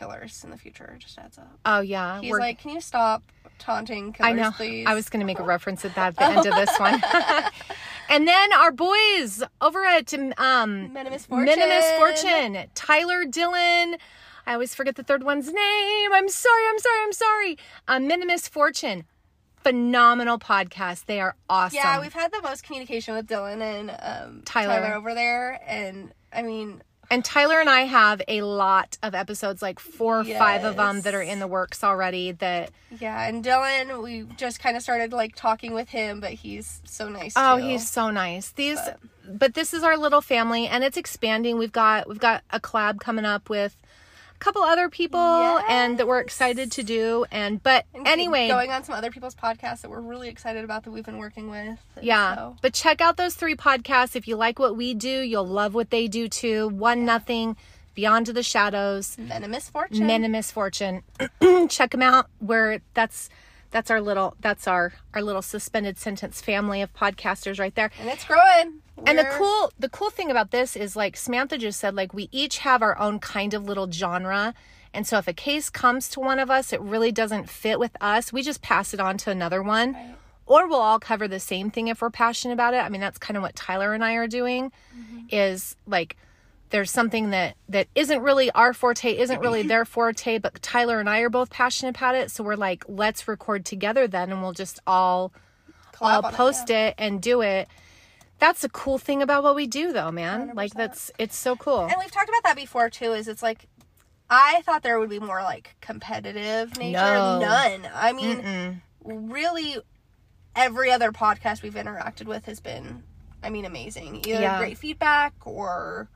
killers 0.00 0.42
in 0.42 0.50
the 0.50 0.56
future. 0.56 0.96
Just 0.98 1.18
adds 1.18 1.38
up. 1.38 1.58
oh 1.66 1.80
yeah, 1.80 2.20
He's 2.20 2.30
we're- 2.30 2.40
like, 2.42 2.58
can 2.58 2.70
you 2.70 2.80
stop 2.80 3.22
taunting 3.58 4.12
killers, 4.12 4.30
I 4.30 4.32
know. 4.32 4.50
please? 4.50 4.86
I 4.86 4.94
was 4.94 5.08
going 5.10 5.20
to 5.20 5.26
make 5.26 5.38
a 5.38 5.42
reference 5.54 5.84
at 5.84 5.94
that 5.94 6.08
at 6.08 6.16
the 6.16 6.24
end 6.24 6.46
of 6.46 6.54
this 6.56 6.78
one. 6.80 7.00
and 8.08 8.26
then 8.26 8.52
our 8.54 8.72
boys 8.72 9.42
over 9.60 9.84
at 9.84 10.12
um, 10.38 10.92
Men 10.92 11.06
Fortune. 11.18 11.62
Of 11.62 11.68
Misfortune, 11.68 12.66
Tyler 12.74 13.24
Dylan. 13.24 13.98
I 14.46 14.54
always 14.54 14.74
forget 14.74 14.96
the 14.96 15.02
third 15.04 15.22
one's 15.22 15.52
name. 15.52 16.12
I'm 16.12 16.28
sorry. 16.28 16.62
I'm 16.70 16.78
sorry. 16.78 16.98
I'm 17.02 17.12
sorry. 17.12 17.58
Men 18.08 18.22
of 18.22 18.26
Misfortune. 18.28 19.04
Phenomenal 19.62 20.38
podcast. 20.38 21.04
They 21.04 21.20
are 21.20 21.36
awesome. 21.50 21.76
Yeah, 21.76 22.00
we've 22.00 22.14
had 22.14 22.32
the 22.32 22.40
most 22.42 22.62
communication 22.64 23.14
with 23.14 23.26
Dylan 23.28 23.60
and 23.60 23.90
um, 23.90 24.42
Tyler. 24.46 24.80
Tyler 24.80 24.94
over 24.94 25.14
there, 25.14 25.60
and 25.66 26.14
I 26.32 26.40
mean, 26.40 26.82
and 27.10 27.24
Tyler 27.24 27.60
and 27.60 27.68
I 27.68 27.82
have 27.82 28.22
a 28.28 28.42
lot 28.42 28.96
of 29.02 29.14
episodes, 29.14 29.60
like 29.60 29.80
four 29.80 30.20
or 30.20 30.24
five 30.24 30.64
of 30.64 30.76
them 30.76 31.00
that 31.02 31.14
are 31.14 31.22
in 31.22 31.40
the 31.40 31.46
works 31.48 31.82
already. 31.82 32.32
That 32.32 32.70
Yeah, 32.98 33.28
and 33.28 33.44
Dylan, 33.44 34.02
we 34.02 34.22
just 34.36 34.60
kind 34.60 34.76
of 34.76 34.82
started 34.82 35.12
like 35.12 35.34
talking 35.34 35.74
with 35.74 35.88
him, 35.88 36.20
but 36.20 36.32
he's 36.32 36.80
so 36.84 37.08
nice. 37.08 37.34
Oh, 37.36 37.58
too. 37.58 37.64
he's 37.64 37.90
so 37.90 38.10
nice. 38.10 38.52
These 38.52 38.78
but. 39.26 39.54
this 39.54 39.74
is 39.74 39.82
our 39.82 39.96
little 39.96 40.20
family 40.20 40.68
and 40.68 40.84
it's 40.84 40.96
expanding. 40.96 41.58
We've 41.58 41.72
got 41.72 42.08
we've 42.08 42.20
got 42.20 42.42
a 42.50 42.60
collab 42.60 43.00
coming 43.00 43.24
up 43.24 43.50
with 43.50 43.76
couple 44.40 44.62
other 44.62 44.88
people 44.88 45.18
and 45.20 45.98
that 45.98 46.06
we're 46.08 46.18
excited 46.20 46.72
to 46.72 46.82
do 46.82 47.24
and 47.30 47.62
but 47.62 47.84
And 47.94 48.06
anyway, 48.08 48.48
going 48.48 48.70
on 48.70 48.82
some 48.84 48.94
other 48.94 49.10
people's 49.10 49.34
podcasts 49.34 49.82
that 49.82 49.90
we're 49.90 50.00
really 50.00 50.28
excited 50.28 50.64
about 50.64 50.82
that 50.84 50.90
we've 50.90 51.04
been 51.04 51.18
working 51.18 51.50
with. 51.50 51.78
yeah. 52.02 52.34
so- 52.34 52.56
But 52.62 52.74
check 52.74 53.00
out 53.00 53.16
those 53.16 53.34
three 53.34 53.54
podcasts 53.54 54.16
if 54.16 54.26
you 54.26 54.36
like 54.36 54.58
what 54.58 54.76
we 54.76 54.94
do, 54.94 55.20
you'll 55.20 55.46
love 55.46 55.74
what 55.74 55.90
they 55.90 56.08
do 56.08 56.26
too. 56.28 56.68
Won 56.68 57.04
nothing, 57.04 57.56
Beyond 57.94 58.26
to 58.26 58.32
the 58.32 58.42
Shadows, 58.42 59.18
Men 59.18 59.44
of 59.44 59.50
Misfortune. 59.50 60.06
Men 60.06 60.24
of 60.24 60.30
Misfortune. 60.30 61.02
check 61.68 61.90
them 61.90 62.02
out. 62.02 62.30
Where 62.38 62.80
that's 62.94 63.28
that's 63.72 63.90
our 63.90 64.00
little 64.00 64.36
that's 64.40 64.66
our 64.66 64.92
our 65.14 65.22
little 65.22 65.42
suspended 65.42 65.98
sentence 65.98 66.40
family 66.40 66.82
of 66.82 66.94
podcasters 66.94 67.58
right 67.60 67.74
there. 67.74 67.90
and 68.00 68.08
it's 68.08 68.24
growing. 68.24 68.80
And 69.06 69.18
the 69.18 69.24
cool 69.32 69.72
the 69.78 69.88
cool 69.88 70.10
thing 70.10 70.30
about 70.30 70.50
this 70.50 70.76
is 70.76 70.96
like 70.96 71.16
Samantha 71.16 71.58
just 71.58 71.80
said 71.80 71.94
like 71.94 72.12
we 72.14 72.28
each 72.32 72.58
have 72.58 72.82
our 72.82 72.98
own 72.98 73.18
kind 73.18 73.54
of 73.54 73.64
little 73.64 73.90
genre. 73.90 74.54
And 74.92 75.06
so 75.06 75.18
if 75.18 75.28
a 75.28 75.32
case 75.32 75.70
comes 75.70 76.08
to 76.10 76.20
one 76.20 76.38
of 76.38 76.50
us 76.50 76.72
it 76.72 76.80
really 76.80 77.12
doesn't 77.12 77.48
fit 77.48 77.78
with 77.78 77.96
us, 78.00 78.32
we 78.32 78.42
just 78.42 78.62
pass 78.62 78.92
it 78.92 79.00
on 79.00 79.18
to 79.18 79.30
another 79.30 79.62
one. 79.62 79.96
Or 80.46 80.68
we'll 80.68 80.80
all 80.80 80.98
cover 80.98 81.28
the 81.28 81.38
same 81.38 81.70
thing 81.70 81.88
if 81.88 82.02
we're 82.02 82.10
passionate 82.10 82.54
about 82.54 82.74
it. 82.74 82.78
I 82.78 82.88
mean 82.88 83.00
that's 83.00 83.18
kind 83.18 83.36
of 83.36 83.42
what 83.42 83.54
Tyler 83.56 83.94
and 83.94 84.04
I 84.04 84.14
are 84.14 84.28
doing 84.28 84.72
mm-hmm. 84.94 85.26
is 85.30 85.76
like 85.86 86.16
there's 86.70 86.90
something 86.90 87.30
that 87.30 87.56
that 87.68 87.88
isn't 87.94 88.22
really 88.22 88.50
our 88.52 88.72
forte, 88.72 89.16
isn't 89.16 89.40
really 89.40 89.62
their 89.62 89.84
forte, 89.84 90.38
but 90.38 90.60
Tyler 90.62 91.00
and 91.00 91.08
I 91.08 91.20
are 91.20 91.30
both 91.30 91.50
passionate 91.50 91.96
about 91.96 92.14
it, 92.14 92.30
so 92.30 92.44
we're 92.44 92.54
like 92.56 92.84
let's 92.88 93.26
record 93.26 93.64
together 93.64 94.06
then 94.06 94.30
and 94.30 94.42
we'll 94.42 94.52
just 94.52 94.80
all 94.86 95.32
collab 95.92 96.00
I'll 96.02 96.26
on 96.26 96.32
it, 96.32 96.36
post 96.36 96.70
it 96.70 96.94
and 96.96 97.20
do 97.20 97.42
it. 97.42 97.68
That's 98.40 98.62
the 98.62 98.68
cool 98.70 98.98
thing 98.98 99.22
about 99.22 99.42
what 99.42 99.54
we 99.54 99.66
do 99.66 99.92
though, 99.92 100.10
man. 100.10 100.52
Like 100.54 100.72
100%. 100.72 100.74
that's 100.76 101.10
it's 101.18 101.36
so 101.36 101.54
cool. 101.56 101.82
And 101.82 101.94
we've 101.98 102.10
talked 102.10 102.28
about 102.28 102.42
that 102.44 102.56
before 102.56 102.90
too. 102.90 103.12
Is 103.12 103.28
it's 103.28 103.42
like 103.42 103.66
I 104.30 104.62
thought 104.62 104.82
there 104.82 104.98
would 104.98 105.10
be 105.10 105.20
more 105.20 105.42
like 105.42 105.76
competitive 105.80 106.76
nature. 106.78 106.98
No. 106.98 107.38
None. 107.40 107.88
I 107.94 108.12
mean, 108.12 108.80
really, 109.04 109.76
every 110.56 110.90
other 110.90 111.12
podcast 111.12 111.62
we've 111.62 111.74
interacted 111.74 112.26
with 112.26 112.44
has 112.46 112.60
been, 112.60 113.02
I 113.42 113.50
mean, 113.50 113.64
amazing. 113.64 114.16
Either 114.26 114.40
Yeah. 114.40 114.58
great 114.58 114.78
feedback 114.78 115.34
or 115.44 116.08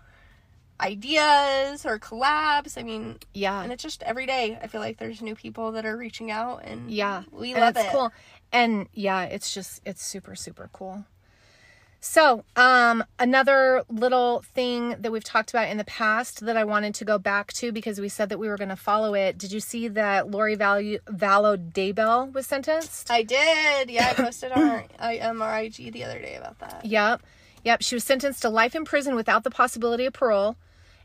ideas 0.80 1.84
or 1.86 1.98
collabs. 1.98 2.76
I 2.78 2.82
mean, 2.82 3.18
Yeah. 3.32 3.62
and 3.62 3.72
it's 3.72 3.82
just 3.82 4.02
every 4.02 4.26
day. 4.26 4.58
I 4.60 4.66
feel 4.66 4.80
like 4.80 4.98
there's 4.98 5.22
new 5.22 5.34
people 5.34 5.72
that 5.72 5.84
are 5.86 5.96
reaching 5.96 6.30
out, 6.30 6.62
and 6.64 6.90
Yeah. 6.90 7.22
we 7.30 7.52
and 7.52 7.60
love 7.60 7.76
it's 7.76 7.86
it. 7.86 7.92
cool. 7.92 8.12
And 8.52 8.88
yeah, 8.92 9.22
it's 9.24 9.52
just 9.52 9.80
it's 9.84 10.04
super 10.04 10.34
super 10.36 10.68
cool. 10.72 11.04
So, 12.06 12.44
um 12.54 13.02
another 13.18 13.82
little 13.88 14.42
thing 14.54 14.90
that 15.00 15.10
we've 15.10 15.24
talked 15.24 15.48
about 15.48 15.70
in 15.70 15.78
the 15.78 15.84
past 15.84 16.44
that 16.44 16.54
I 16.54 16.62
wanted 16.62 16.94
to 16.96 17.04
go 17.06 17.16
back 17.16 17.54
to 17.54 17.72
because 17.72 17.98
we 17.98 18.10
said 18.10 18.28
that 18.28 18.38
we 18.38 18.46
were 18.46 18.58
going 18.58 18.68
to 18.68 18.76
follow 18.76 19.14
it. 19.14 19.38
Did 19.38 19.52
you 19.52 19.60
see 19.60 19.88
that 19.88 20.30
Lori 20.30 20.54
Value 20.54 20.98
Vallow 21.06 21.56
Daybell 21.56 22.30
was 22.34 22.46
sentenced? 22.46 23.10
I 23.10 23.22
did. 23.22 23.90
Yeah, 23.90 24.10
I 24.10 24.22
posted 24.22 24.52
on 24.52 24.68
our, 24.68 24.84
I, 24.98 25.18
um, 25.20 25.38
the 25.38 26.04
other 26.04 26.20
day 26.20 26.34
about 26.34 26.58
that. 26.58 26.84
Yep. 26.84 27.22
Yep, 27.64 27.82
she 27.82 27.94
was 27.94 28.04
sentenced 28.04 28.42
to 28.42 28.50
life 28.50 28.74
in 28.74 28.84
prison 28.84 29.14
without 29.14 29.42
the 29.42 29.50
possibility 29.50 30.04
of 30.04 30.12
parole. 30.12 30.56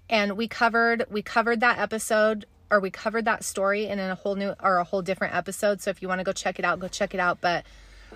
And 0.10 0.36
we 0.36 0.50
covered 0.50 1.06
we 1.10 1.22
covered 1.22 1.62
that 1.62 1.80
episode 1.80 2.46
or 2.70 2.82
we 2.82 2.92
covered 2.92 3.24
that 3.24 3.46
story 3.46 3.88
in 3.88 4.00
a 4.00 4.16
whole 4.16 4.36
new 4.36 4.54
or 4.62 4.78
a 4.80 4.84
whole 4.84 5.02
different 5.02 5.34
episode. 5.34 5.82
So 5.82 5.92
if 5.92 6.02
you 6.02 6.10
want 6.10 6.20
to 6.20 6.26
go 6.26 6.34
check 6.34 6.60
it 6.60 6.66
out, 6.66 6.78
go 6.80 6.90
check 6.90 7.14
it 7.14 7.22
out. 7.22 7.40
But 7.40 7.64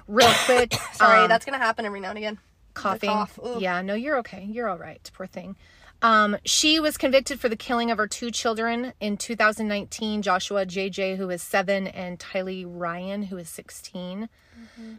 real 0.06 0.34
quick, 0.44 0.74
Sorry, 0.94 1.22
um, 1.22 1.30
that's 1.30 1.46
gonna 1.46 1.60
happen 1.60 1.86
every 1.86 2.02
now 2.02 2.10
and 2.10 2.18
again. 2.18 2.40
Coughing. 2.74 3.10
cough. 3.10 3.39
Yeah, 3.60 3.82
no, 3.82 3.94
you're 3.94 4.18
okay. 4.20 4.44
You're 4.50 4.70
all 4.70 4.77
right. 4.77 5.10
Poor 5.13 5.27
thing. 5.27 5.56
Um, 6.01 6.36
she 6.44 6.82
was 6.82 6.98
convicted 6.98 7.39
for 7.39 7.48
the 7.48 7.56
killing 7.56 7.89
of 7.89 7.98
her 7.98 8.08
two 8.08 8.30
children 8.30 8.92
in 9.00 9.15
2019 9.15 10.22
Joshua 10.22 10.65
JJ, 10.65 11.15
who 11.15 11.30
is 11.30 11.42
seven, 11.42 11.88
and 11.88 12.20
Tylee 12.20 12.65
Ryan, 12.68 13.24
who 13.24 13.38
is 13.38 13.48
16. 13.50 14.27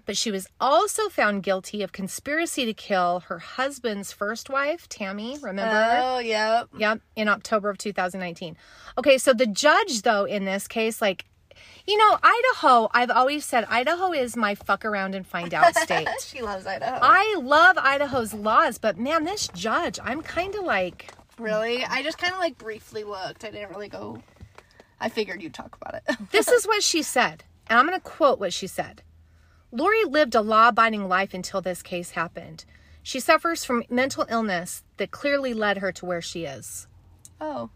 But 0.07 0.17
she 0.17 0.31
was 0.31 0.49
also 0.61 1.09
found 1.09 1.43
guilty 1.43 1.83
of 1.83 1.93
conspiracy 1.93 2.65
to 2.65 2.73
kill 2.73 3.21
her 3.29 3.39
husband's 3.39 4.13
first 4.13 4.49
wife, 4.49 4.89
Tammy. 4.89 5.37
Remember? 5.43 6.01
Oh, 6.03 6.19
yep. 6.21 6.69
Yep, 6.77 7.01
in 7.17 7.29
October 7.29 7.71
of 7.71 7.79
2019. 7.79 8.57
Okay, 8.97 9.19
so 9.19 9.33
the 9.35 9.47
judge, 9.47 10.03
though, 10.03 10.25
in 10.25 10.45
this 10.45 10.67
case, 10.69 11.03
like, 11.03 11.27
you 11.87 11.97
know, 11.97 12.19
Idaho, 12.23 12.89
I've 12.93 13.11
always 13.11 13.45
said 13.45 13.65
Idaho 13.69 14.13
is 14.13 14.37
my 14.37 14.55
fuck 14.55 14.85
around 14.85 15.15
and 15.15 15.27
find 15.27 15.53
out 15.55 15.75
state. 15.77 16.09
she 16.21 16.43
loves 16.43 16.67
Idaho. 16.67 16.99
I 17.03 17.39
love 17.43 17.77
Idaho's 17.79 18.33
laws, 18.35 18.79
but 18.79 18.99
man, 18.99 19.25
this 19.25 19.49
judge, 19.49 19.99
I'm 20.03 20.23
kind 20.23 20.55
of 20.55 20.65
like, 20.65 21.13
really? 21.39 21.85
I 21.85 22.03
just 22.03 22.19
kind 22.19 22.33
of 22.33 22.39
like 22.39 22.59
briefly 22.59 23.05
looked. 23.05 23.45
I 23.45 23.51
didn't 23.51 23.71
really 23.71 23.89
go. 23.89 24.23
I 25.01 25.09
figured 25.09 25.43
you'd 25.43 25.55
talk 25.55 25.77
about 25.81 25.95
it. 25.95 26.17
this 26.31 26.49
is 26.49 26.67
what 26.67 26.83
she 26.83 27.03
said. 27.03 27.45
And 27.67 27.79
I'm 27.79 27.87
going 27.87 27.99
to 27.99 28.03
quote 28.05 28.39
what 28.39 28.53
she 28.53 28.67
said 28.67 29.03
Lori 29.73 30.05
lived 30.05 30.35
a 30.35 30.41
law 30.41 30.69
abiding 30.69 31.09
life 31.09 31.35
until 31.35 31.61
this 31.61 31.83
case 31.83 32.13
happened. 32.13 32.65
She 33.03 33.21
suffers 33.21 33.65
from 33.65 33.83
mental 33.91 34.25
illness 34.31 34.83
that 34.97 35.11
clearly 35.11 35.53
led 35.53 35.79
her 35.79 35.93
to 35.93 36.07
where 36.07 36.23
she 36.23 36.45
is. 36.45 36.87
oh. 37.41 37.71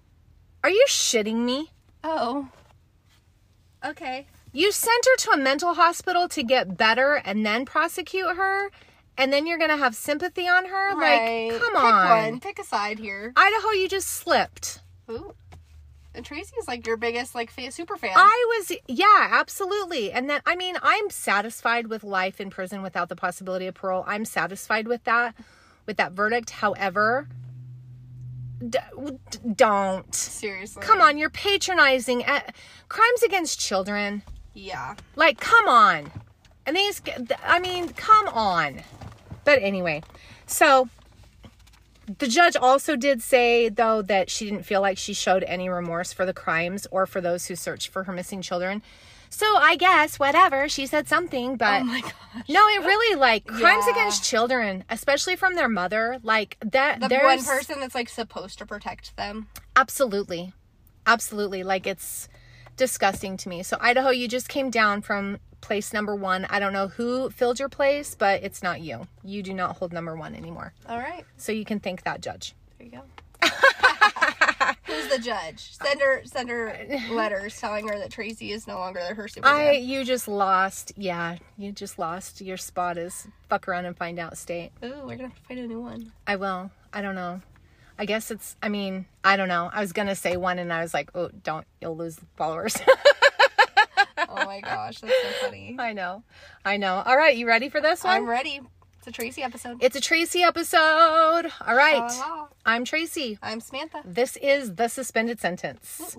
Are 0.65 0.71
you 0.71 0.85
shitting 0.89 1.45
me? 1.45 1.71
Oh. 2.03 2.49
Okay. 3.85 4.27
You 4.53 4.73
sent 4.73 5.05
her 5.05 5.17
to 5.17 5.31
a 5.33 5.37
mental 5.37 5.75
hospital 5.75 6.29
to 6.29 6.43
get 6.43 6.77
better 6.77 7.15
and 7.25 7.45
then 7.45 7.65
prosecute 7.65 8.37
her, 8.37 8.71
and 9.17 9.33
then 9.33 9.47
you're 9.47 9.59
going 9.59 9.71
to 9.71 9.77
have 9.77 9.95
sympathy 9.95 10.49
on 10.49 10.67
her? 10.67 10.97
Right. 10.97 11.53
Like, 11.53 11.61
come 11.61 11.73
Pick 11.73 11.83
on. 11.83 12.23
one. 12.25 12.41
Pick 12.41 12.59
a 12.59 12.65
side 12.65 12.99
here. 12.99 13.33
Idaho, 13.37 13.71
you 13.71 13.89
just 13.89 14.09
slipped. 14.09 14.81
Ooh. 15.11 15.35
And 16.15 16.25
Tracy 16.25 16.55
is 16.59 16.67
like 16.67 16.87
your 16.87 16.97
biggest 16.97 17.35
like 17.35 17.53
super 17.71 17.97
fan. 17.97 18.13
I 18.17 18.57
was, 18.59 18.73
yeah, 18.89 19.29
absolutely. 19.31 20.11
And 20.11 20.29
then, 20.29 20.41
I 20.47 20.57
mean, 20.57 20.77
I'm 20.83 21.11
satisfied 21.11 21.87
with 21.87 22.03
life 22.03 22.41
in 22.41 22.51
prison 22.51 22.83
without 22.83 23.09
the 23.09 23.15
possibility 23.15 23.67
of 23.67 23.75
parole. 23.75 24.03
I'm 24.07 24.25
satisfied 24.25 24.89
with 24.89 25.05
that, 25.05 25.37
with 25.87 25.97
that 25.99 26.13
verdict. 26.13 26.51
However, 26.51 27.29
d- 28.67 28.79
don't. 29.55 30.15
Seriously. 30.15 30.83
Come 30.83 31.01
on, 31.01 31.19
you're 31.19 31.31
patronizing 31.31 32.25
uh, 32.25 32.41
crimes 32.89 33.23
against 33.23 33.61
children. 33.61 34.23
Yeah. 34.55 34.95
Like, 35.17 35.39
come 35.41 35.69
on. 35.69 36.11
And 36.67 36.77
these, 36.77 37.01
I 37.45 37.61
mean, 37.61 37.89
come 37.91 38.29
on. 38.29 38.83
But 39.45 39.61
anyway, 39.63 40.03
so 40.47 40.89
the 42.19 42.27
judge 42.27 42.57
also 42.57 42.97
did 42.97 43.23
say, 43.23 43.69
though, 43.69 44.03
that 44.03 44.31
she 44.31 44.47
didn't 44.47 44.65
feel 44.65 44.81
like 44.81 44.99
she 44.99 45.15
showed 45.15 45.45
any 45.45 45.69
remorse 45.69 46.13
for 46.13 46.27
the 46.27 46.35
crimes 46.35 46.87
or 46.91 47.07
for 47.07 47.21
those 47.21 47.47
who 47.47 47.57
searched 47.57 47.89
for 47.89 48.05
her 48.05 48.13
missing 48.13 48.43
children. 48.43 48.83
So 49.31 49.47
I 49.57 49.77
guess, 49.77 50.19
whatever, 50.19 50.69
she 50.69 50.87
said 50.87 51.07
something, 51.09 51.57
but 51.57 51.83
Oh 51.83 51.85
my 51.85 52.01
gosh. 52.01 52.13
no, 52.49 52.67
it 52.69 52.81
really, 52.85 53.17
like, 53.17 53.47
crimes 53.47 53.85
Yeah. 53.87 53.93
against 53.93 54.25
children, 54.25 54.85
especially 54.91 55.37
from 55.37 55.55
their 55.55 55.69
mother, 55.69 56.19
like, 56.23 56.57
that, 56.65 57.01
The 57.01 57.09
there's. 57.09 57.45
one 57.47 57.57
person 57.59 57.81
that's 57.81 57.95
like 57.95 58.09
supposed 58.09 58.59
to 58.59 58.67
protect 58.67 59.17
them. 59.17 59.49
Absolutely. 59.77 60.53
Absolutely. 61.07 61.63
Like 61.63 61.87
it's 61.87 62.29
disgusting 62.77 63.37
to 63.39 63.49
me. 63.49 63.63
So 63.63 63.77
Idaho, 63.81 64.11
you 64.11 64.29
just 64.29 64.49
came 64.49 64.71
down 64.71 65.03
from 65.03 65.39
place 65.61 65.93
number 65.93 66.15
1. 66.15 66.47
I 66.51 66.59
don't 66.61 66.73
know 66.73 66.89
who 66.89 67.31
filled 67.31 67.59
your 67.59 67.69
place, 67.69 68.15
but 68.15 68.43
it's 68.43 68.63
not 68.63 68.81
you. 68.81 69.09
You 69.25 69.43
do 69.43 69.53
not 69.55 69.77
hold 69.79 69.93
number 69.93 70.15
1 70.17 70.35
anymore. 70.35 70.73
All 70.89 70.99
right. 70.99 71.25
So 71.37 71.51
you 71.53 71.65
can 71.65 71.81
thank 71.81 72.03
that 72.05 72.21
judge. 72.21 72.55
There 72.79 72.87
you 72.87 72.93
go. 72.93 73.03
The 75.19 75.25
judge? 75.25 75.73
Send 75.73 76.01
her 76.01 76.23
send 76.25 76.49
her 76.49 76.87
letters 77.11 77.59
telling 77.61 77.89
her 77.89 77.99
that 77.99 78.11
Tracy 78.11 78.53
is 78.53 78.67
no 78.67 78.77
longer 78.77 79.01
her 79.01 79.29
Superman. 79.29 79.57
I 79.57 79.73
you 79.73 80.05
just 80.05 80.29
lost. 80.29 80.93
Yeah, 80.97 81.37
you 81.57 81.73
just 81.73 81.99
lost. 81.99 82.41
Your 82.41 82.57
spot 82.57 82.99
is 82.99 83.27
fuck 83.49 83.69
around 83.69 83.87
and 83.87 83.97
find 83.97 84.19
out 84.19 84.39
state. 84.39 84.71
Ooh, 84.85 84.93
we're 85.05 85.17
gonna 85.17 85.29
have 85.29 85.37
to 85.37 85.43
find 85.43 85.61
a 85.61 85.67
new 85.67 85.81
one. 85.81 86.13
I 86.27 86.37
will. 86.37 86.71
I 86.93 87.03
don't 87.03 87.15
know. 87.15 87.43
I 87.99 88.05
guess 88.05 88.31
it's 88.31 88.57
I 88.63 88.69
mean, 88.69 89.07
I 89.25 89.37
don't 89.37 89.49
know. 89.49 89.71
I 89.73 89.81
was 89.81 89.93
to 89.93 90.15
say 90.15 90.37
one 90.37 90.59
and 90.59 90.73
I 90.73 90.83
was 90.83 90.95
like, 90.95 91.11
"Oh, 91.15 91.31
don't. 91.43 91.67
You'll 91.81 91.97
lose 91.97 92.19
followers." 92.37 92.77
Oh 94.31 94.45
my 94.45 94.61
gosh, 94.61 94.99
that's 94.99 95.13
so 95.23 95.47
funny. 95.47 95.77
I 95.79 95.93
know. 95.93 96.23
I 96.65 96.77
know. 96.77 97.03
All 97.05 97.17
right, 97.17 97.37
you 97.37 97.47
ready 97.47 97.69
for 97.69 97.81
this 97.81 98.05
one? 98.05 98.15
I'm 98.15 98.29
ready. 98.29 98.61
A 99.09 99.11
Tracy 99.11 99.43
episode. 99.43 99.79
It's 99.81 99.97
a 99.97 100.03
Tracy 100.03 100.43
episode. 100.43 100.79
All 101.67 101.75
right. 101.75 102.11
Hello. 102.13 102.49
I'm 102.67 102.85
Tracy. 102.85 103.39
I'm 103.43 103.59
Samantha. 103.59 104.03
This 104.05 104.37
is 104.37 104.75
the 104.75 104.89
suspended 104.89 105.41
sentence. 105.41 106.15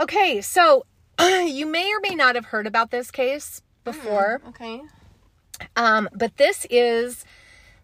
Okay, 0.00 0.40
so 0.40 0.86
you 1.20 1.66
may 1.66 1.88
or 1.94 2.00
may 2.00 2.16
not 2.16 2.34
have 2.34 2.46
heard 2.46 2.66
about 2.66 2.90
this 2.90 3.12
case 3.12 3.62
before, 3.84 4.42
Okay. 4.48 4.82
um, 5.76 6.08
but 6.12 6.36
this 6.36 6.66
is 6.68 7.24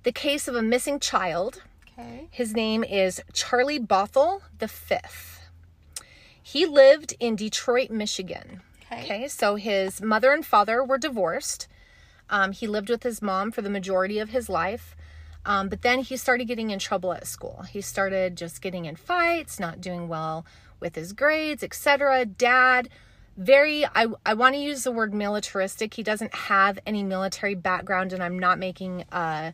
the 0.03 0.11
case 0.11 0.49
of 0.49 0.57
a 0.57 0.63
missing 0.63 0.99
child. 0.99 1.63
Okay. 1.97 2.27
His 2.33 2.53
name 2.53 2.83
is 2.83 3.23
Charlie 3.33 3.79
Bothell 3.79 4.41
the 4.59 4.67
Fifth. 4.67 5.49
He 6.43 6.67
lived 6.67 7.15
in 7.21 7.37
Detroit, 7.37 7.91
Michigan. 7.91 8.63
Okay. 8.91 9.05
Okay, 9.05 9.29
so 9.29 9.55
his 9.55 10.03
mother 10.03 10.33
and 10.33 10.45
father 10.45 10.83
were 10.83 10.99
divorced. 10.99 11.69
Um, 12.31 12.53
he 12.53 12.67
lived 12.67 12.91
with 12.91 13.03
his 13.03 13.23
mom 13.23 13.53
for 13.53 13.63
the 13.63 13.71
majority 13.71 14.19
of 14.19 14.31
his 14.31 14.49
life. 14.49 14.97
Um, 15.45 15.69
but 15.69 15.83
then 15.83 16.01
he 16.01 16.17
started 16.17 16.47
getting 16.47 16.71
in 16.71 16.81
trouble 16.81 17.13
at 17.13 17.27
school. 17.27 17.63
He 17.71 17.81
started 17.81 18.37
just 18.37 18.61
getting 18.61 18.85
in 18.85 18.97
fights, 18.97 19.61
not 19.61 19.81
doing 19.81 20.09
well 20.09 20.45
with 20.81 20.97
his 20.97 21.13
grades, 21.13 21.63
etc. 21.63 22.25
Dad, 22.25 22.89
very, 23.37 23.87
I, 23.87 24.09
I 24.25 24.35
want 24.35 24.57
to 24.57 24.61
use 24.61 24.83
the 24.83 24.91
word 24.91 25.15
militaristic. 25.15 25.95
He 25.95 26.03
doesn't 26.03 26.35
have 26.35 26.81
any 26.85 27.05
military 27.05 27.55
background, 27.55 28.13
and 28.13 28.23
I'm 28.23 28.39
not 28.39 28.59
making 28.59 29.05
uh, 29.13 29.53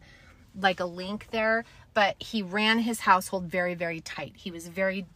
like 0.59 0.81
a 0.81 0.87
link 0.87 1.29
there, 1.31 1.65
but 1.93 2.17
he 2.23 2.43
ran 2.43 2.79
his 2.79 3.01
household 3.01 3.45
very, 3.45 3.75
very 3.75 4.01
tight. 4.01 4.33
He 4.37 4.51
was 4.51 4.69
very, 4.69 5.07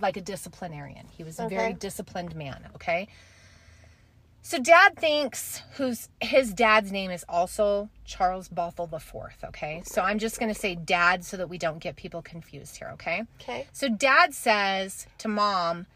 like 0.00 0.16
a 0.16 0.22
disciplinarian. 0.22 1.08
He 1.10 1.24
was 1.24 1.38
a 1.38 1.48
very 1.48 1.74
disciplined 1.74 2.34
man, 2.34 2.68
okay? 2.74 3.08
So 4.46 4.60
dad 4.60 4.96
thinks 4.96 5.60
whose 5.72 6.08
his 6.20 6.54
dad's 6.54 6.92
name 6.92 7.10
is 7.10 7.24
also 7.28 7.90
Charles 8.04 8.48
Bothell 8.48 8.88
the 8.88 9.00
Fourth, 9.00 9.42
okay? 9.42 9.82
So 9.84 10.02
I'm 10.02 10.20
just 10.20 10.38
gonna 10.38 10.54
say 10.54 10.76
dad 10.76 11.24
so 11.24 11.36
that 11.36 11.48
we 11.48 11.58
don't 11.58 11.80
get 11.80 11.96
people 11.96 12.22
confused 12.22 12.76
here, 12.76 12.90
okay? 12.92 13.24
Okay. 13.40 13.66
So 13.72 13.88
dad 13.88 14.34
says 14.34 15.08
to 15.18 15.26
mom, 15.26 15.86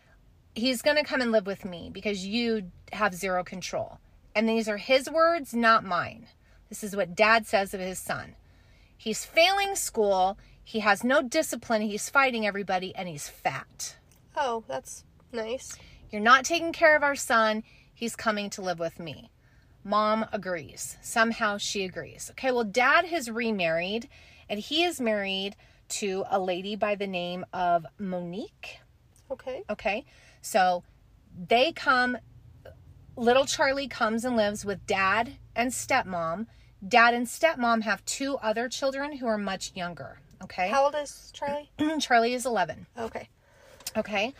he's 0.56 0.82
gonna 0.82 1.04
come 1.04 1.20
and 1.20 1.30
live 1.30 1.46
with 1.46 1.64
me 1.64 1.90
because 1.92 2.26
you 2.26 2.72
have 2.92 3.14
zero 3.14 3.44
control. 3.44 4.00
And 4.34 4.48
these 4.48 4.68
are 4.68 4.78
his 4.78 5.08
words, 5.08 5.54
not 5.54 5.84
mine. 5.84 6.26
This 6.68 6.82
is 6.82 6.96
what 6.96 7.14
dad 7.14 7.46
says 7.46 7.72
of 7.72 7.78
his 7.78 8.00
son. 8.00 8.34
He's 8.96 9.24
failing 9.24 9.76
school, 9.76 10.36
he 10.64 10.80
has 10.80 11.04
no 11.04 11.22
discipline, 11.22 11.82
he's 11.82 12.10
fighting 12.10 12.48
everybody, 12.48 12.96
and 12.96 13.08
he's 13.08 13.28
fat. 13.28 13.94
Oh, 14.36 14.64
that's 14.66 15.04
nice. 15.30 15.76
You're 16.10 16.20
not 16.20 16.44
taking 16.44 16.72
care 16.72 16.96
of 16.96 17.04
our 17.04 17.14
son. 17.14 17.62
He's 18.00 18.16
coming 18.16 18.48
to 18.50 18.62
live 18.62 18.78
with 18.78 18.98
me. 18.98 19.30
Mom 19.84 20.24
agrees. 20.32 20.96
Somehow 21.02 21.58
she 21.58 21.84
agrees. 21.84 22.30
Okay, 22.30 22.50
well, 22.50 22.64
dad 22.64 23.04
has 23.04 23.30
remarried 23.30 24.08
and 24.48 24.58
he 24.58 24.84
is 24.84 25.02
married 25.02 25.54
to 26.00 26.24
a 26.30 26.40
lady 26.40 26.76
by 26.76 26.94
the 26.94 27.06
name 27.06 27.44
of 27.52 27.84
Monique. 27.98 28.80
Okay. 29.30 29.64
Okay, 29.68 30.06
so 30.40 30.82
they 31.46 31.72
come, 31.72 32.16
little 33.16 33.44
Charlie 33.44 33.86
comes 33.86 34.24
and 34.24 34.34
lives 34.34 34.64
with 34.64 34.86
dad 34.86 35.34
and 35.54 35.70
stepmom. 35.70 36.46
Dad 36.88 37.12
and 37.12 37.26
stepmom 37.26 37.82
have 37.82 38.02
two 38.06 38.38
other 38.38 38.70
children 38.70 39.18
who 39.18 39.26
are 39.26 39.36
much 39.36 39.72
younger. 39.74 40.20
Okay. 40.42 40.70
How 40.70 40.84
old 40.86 40.94
is 40.94 41.30
Charlie? 41.34 41.70
Charlie 42.00 42.32
is 42.32 42.46
11. 42.46 42.86
Okay. 42.98 43.28
Okay. 43.94 44.32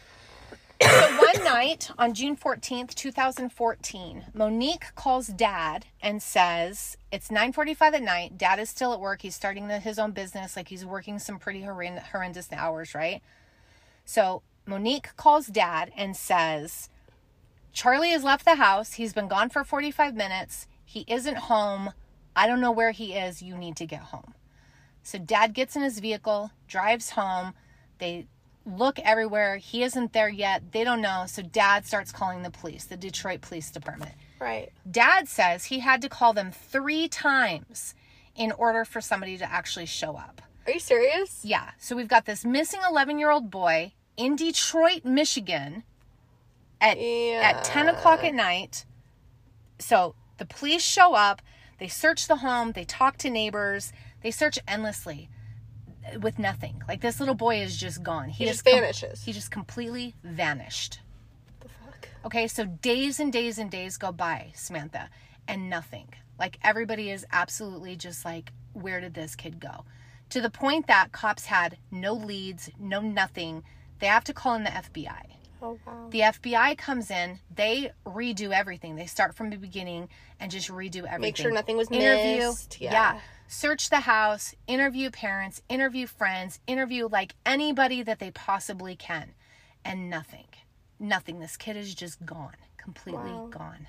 So 0.83 1.17
one 1.17 1.45
night 1.45 1.91
on 1.99 2.15
June 2.15 2.37
14th, 2.37 2.95
2014, 2.95 4.25
Monique 4.33 4.95
calls 4.95 5.27
dad 5.29 5.87
and 6.03 6.23
says, 6.23 6.97
It's 7.13 7.29
9:45 7.29 7.95
at 7.95 8.03
night. 8.03 8.39
Dad 8.39 8.59
is 8.59 8.71
still 8.71 8.93
at 8.93 9.01
work. 9.01 9.23
He's 9.23 9.35
starting 9.35 9.69
the, 9.69 9.79
his 9.79 9.99
own 9.99 10.13
business. 10.13 10.57
Like 10.57 10.69
he's 10.69 10.87
working 10.87 11.19
some 11.19 11.39
pretty 11.39 11.63
horrend- 11.63 12.03
horrendous 12.03 12.51
hours, 12.53 12.95
right? 12.95 13.21
So 14.05 14.43
Monique 14.67 15.15
calls 15.17 15.47
dad 15.49 15.93
and 15.97 16.17
says, 16.17 16.89
Charlie 17.73 18.11
has 18.11 18.25
left 18.25 18.45
the 18.45 18.57
house. 18.57 18.95
He's 18.95 19.13
been 19.13 19.29
gone 19.29 19.51
for 19.51 19.65
45 19.65 20.15
minutes. 20.15 20.67
He 20.85 21.05
isn't 21.07 21.37
home. 21.37 21.93
I 22.35 22.47
don't 22.47 22.61
know 22.61 22.73
where 22.73 22.93
he 22.93 23.15
is. 23.15 23.43
You 23.43 23.57
need 23.57 23.77
to 23.77 23.87
get 23.87 24.01
home. 24.01 24.35
So 25.03 25.19
dad 25.19 25.55
gets 25.55 25.77
in 25.77 25.83
his 25.83 25.99
vehicle, 25.99 26.53
drives 26.67 27.11
home. 27.11 27.55
They 27.99 28.27
look 28.77 28.99
everywhere. 29.01 29.57
He 29.57 29.83
isn't 29.83 30.13
there 30.13 30.29
yet. 30.29 30.73
They 30.73 30.85
don't 30.85 31.01
know. 31.01 31.25
So 31.27 31.43
dad 31.43 31.87
starts 31.87 32.13
calling 32.13 32.43
the 32.43 32.51
police, 32.51 32.85
the 32.85 32.97
Detroit 32.97 33.41
Police 33.41 33.71
Department. 33.71 34.13
Right. 34.39 34.71
Dad 34.91 35.29
says 35.29 35.67
he 35.67 35.81
had 35.81 36.01
to 36.03 36.09
call 36.09 36.33
them 36.33 36.51
three 36.51 37.09
times 37.09 37.95
in 38.37 38.53
order 38.53 38.85
for 38.85 39.01
somebody 39.01 39.37
to 39.39 39.51
actually 39.51 39.87
show 39.87 40.17
up. 40.17 40.41
Are 40.67 40.73
you 40.73 40.81
serious? 40.81 41.45
Yeah. 41.45 41.71
So 41.79 41.97
we've 41.97 42.09
got 42.09 42.27
this 42.27 42.45
missing 42.45 42.81
11 42.89 43.19
year 43.19 43.31
old 43.31 43.51
boy 43.51 43.93
in 44.17 44.37
Detroit, 44.37 45.05
Michigan 45.05 45.85
at, 46.81 46.97
at 46.99 47.65
10 47.65 47.89
o'clock 47.89 48.25
at 48.25 48.35
night. 48.35 48.85
So 49.79 50.15
the 50.39 50.47
police 50.47 50.83
show 50.83 51.15
up, 51.15 51.43
they 51.79 51.89
search 51.89 52.29
the 52.29 52.37
home, 52.37 52.73
they 52.73 52.85
talk 52.85 53.17
to 53.19 53.31
neighbors, 53.31 53.93
they 54.23 54.31
search 54.31 54.59
endlessly 54.69 55.29
with 56.21 56.39
nothing. 56.39 56.83
Like 56.89 57.01
this 57.01 57.21
little 57.21 57.35
boy 57.35 57.61
is 57.61 57.77
just 57.77 58.03
gone. 58.03 58.29
He 58.29 58.45
is 58.45 58.51
just 58.51 58.65
vanishes. 58.65 59.25
he 59.25 59.33
just 59.33 59.51
completely 59.51 60.15
vanished. 60.23 61.01
The 61.61 61.69
fuck? 61.69 62.09
Okay, 62.25 62.47
so 62.47 62.65
days 62.65 63.21
and 63.21 63.33
days 63.33 63.59
and 63.59 63.71
days 63.71 63.97
go 63.97 64.13
by, 64.13 64.53
Samantha, 64.55 65.11
and 65.47 65.71
nothing. 65.71 66.09
Like 66.39 66.59
everybody 66.63 67.11
is 67.11 67.27
absolutely 67.33 67.97
just 67.97 68.25
like, 68.25 68.53
where 68.73 69.01
did 69.01 69.15
this 69.15 69.35
kid 69.35 69.61
go? 69.61 69.85
To 70.31 70.41
the 70.41 70.51
point 70.51 70.87
that 70.87 71.13
cops 71.13 71.47
had 71.47 71.77
no 71.91 72.13
leads, 72.15 72.71
no 72.79 73.01
nothing. 73.01 73.65
They 73.99 74.07
have 74.07 74.25
to 74.25 74.33
call 74.33 74.55
in 74.55 74.65
the 74.65 74.71
FBI. 74.71 75.27
Oh 75.63 75.79
wow. 75.87 76.09
The 76.11 76.21
FBI 76.21 76.79
comes 76.79 77.11
in, 77.11 77.39
they 77.55 77.93
redo 78.07 78.53
everything. 78.53 78.97
They 78.97 79.07
start 79.07 79.35
from 79.35 79.51
the 79.51 79.57
beginning 79.57 80.09
and 80.39 80.51
just 80.51 80.69
redo 80.69 80.99
everything. 80.99 81.21
Make 81.21 81.37
sure 81.37 81.53
nothing 81.53 81.77
was 81.77 81.91
interview, 81.91 82.49
missed. 82.49 82.81
Yeah. 82.81 83.21
Search 83.53 83.91
the 83.91 84.03
house, 84.03 84.55
interview 84.69 85.11
parents, 85.11 85.61
interview 85.69 86.07
friends, 86.07 86.61
interview 86.69 87.09
like 87.09 87.35
anybody 87.45 88.01
that 88.01 88.21
they 88.21 88.31
possibly 88.31 88.95
can. 88.95 89.33
And 89.85 90.09
nothing. 90.09 90.47
Nothing. 91.01 91.41
This 91.41 91.57
kid 91.57 91.77
is 91.77 91.93
just 91.97 92.25
gone. 92.25 92.55
Completely 92.77 93.43
Wow. 93.43 93.49
gone. 93.51 93.89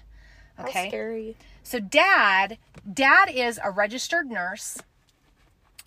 How 0.58 0.64
Okay. 0.66 0.88
scary. 0.88 1.36
So 1.62 1.80
dad, 1.80 2.58
dad 2.92 3.30
is 3.32 3.60
a 3.64 3.70
registered 3.70 4.32
nurse. 4.32 4.80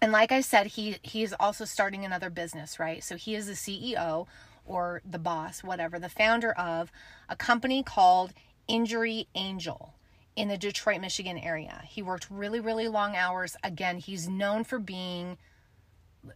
And 0.00 0.12
like 0.12 0.30
I 0.30 0.40
said, 0.40 0.68
he 0.68 0.98
he 1.02 1.24
is 1.24 1.34
also 1.40 1.64
starting 1.64 2.04
another 2.04 2.30
business, 2.30 2.78
right? 2.78 3.02
So 3.02 3.16
he 3.16 3.34
is 3.34 3.48
the 3.48 3.54
CEO 3.54 4.28
or 4.64 5.02
the 5.04 5.18
boss, 5.18 5.64
whatever, 5.64 5.98
the 5.98 6.08
founder 6.08 6.52
of 6.52 6.92
a 7.28 7.34
company 7.34 7.82
called 7.82 8.34
Injury 8.68 9.26
Angel 9.34 9.93
in 10.36 10.48
the 10.48 10.56
Detroit, 10.58 11.00
Michigan 11.00 11.38
area. 11.38 11.82
He 11.86 12.02
worked 12.02 12.28
really, 12.30 12.60
really 12.60 12.88
long 12.88 13.16
hours. 13.16 13.56
Again, 13.62 13.98
he's 13.98 14.28
known 14.28 14.64
for 14.64 14.78
being 14.78 15.38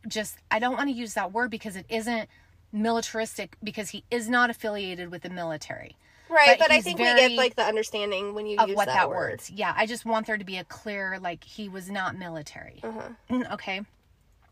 just 0.06 0.36
I 0.50 0.58
don't 0.58 0.76
want 0.76 0.90
to 0.90 0.94
use 0.94 1.14
that 1.14 1.32
word 1.32 1.50
because 1.50 1.74
it 1.74 1.86
isn't 1.88 2.28
militaristic 2.72 3.56
because 3.62 3.90
he 3.90 4.04
is 4.10 4.28
not 4.28 4.50
affiliated 4.50 5.10
with 5.10 5.22
the 5.22 5.30
military 5.30 5.96
Right, 6.28 6.58
But 6.58 6.68
but, 6.68 6.70
I 6.70 6.80
think 6.82 6.98
we 6.98 7.04
get 7.04 7.32
like 7.32 7.56
the 7.56 7.62
understanding 7.62 8.34
when 8.34 8.46
you 8.46 8.58
of 8.58 8.68
use 8.68 8.76
what 8.76 8.86
that, 8.86 8.94
that, 8.94 9.08
word. 9.08 9.16
word. 9.16 9.42
Yeah, 9.54 9.72
I 9.76 9.86
just 9.86 10.04
want 10.04 10.26
there 10.26 10.36
to 10.36 10.44
be 10.44 10.58
a 10.58 10.64
clear 10.64 11.18
like 11.20 11.42
he 11.44 11.68
was 11.68 11.90
not 11.90 12.16
military. 12.16 12.80
Uh-huh. 12.82 13.08
Mm, 13.30 13.52
Okay. 13.52 13.82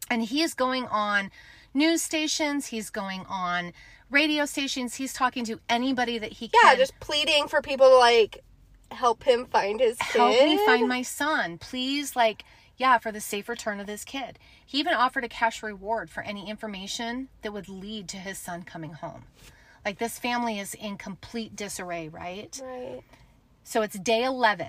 And 0.09 0.23
he 0.23 0.43
is 0.43 0.55
going 0.55 0.87
on 0.87 1.31
news 1.75 2.01
stations, 2.01 2.67
he's 2.69 2.91
going 2.91 3.27
on 3.29 3.73
radio 4.09 4.47
stations, 4.47 4.95
he's 4.95 5.13
talking 5.13 5.45
to 5.47 5.61
anybody 5.69 6.17
that 6.19 6.35
he 6.35 6.47
Yeah, 6.55 6.61
can. 6.63 6.73
Yeah, 6.73 6.79
just 6.79 6.99
pleading 7.01 7.49
for 7.49 7.61
people 7.61 7.89
to 7.91 7.97
like 7.97 8.43
help 8.91 9.23
him 9.25 9.47
find 9.47 9.81
his 9.81 9.99
kid. 9.99 10.19
help 10.19 10.45
me 10.45 10.65
find 10.65 10.89
my 10.89 11.03
son. 11.03 11.59
Please 11.59 12.17
like 12.17 12.45
yeah, 12.77 12.99
for 12.99 13.11
the 13.11 13.21
safe 13.21 13.49
return 13.49 13.81
of 13.81 13.87
this 13.87 14.05
kid. 14.05 14.39
He 14.65 14.79
even 14.79 14.93
offered 14.93 15.25
a 15.25 15.29
cash 15.29 15.63
reward 15.63 16.11
for 16.11 16.23
any 16.23 16.51
information 16.51 17.29
that 17.43 17.53
would 17.53 17.69
lead 17.69 18.09
to 18.09 18.19
his 18.19 18.39
son 18.39 18.63
coming 18.65 18.93
home. 18.93 19.25
Like 19.85 19.99
this 19.99 20.19
family 20.19 20.59
is 20.59 20.75
in 20.75 20.99
complete 20.99 21.57
disarray, 21.57 22.09
right? 22.09 22.61
Right. 22.63 23.03
So 23.65 23.83
it's 23.83 23.99
day 23.99 24.25
11. 24.25 24.69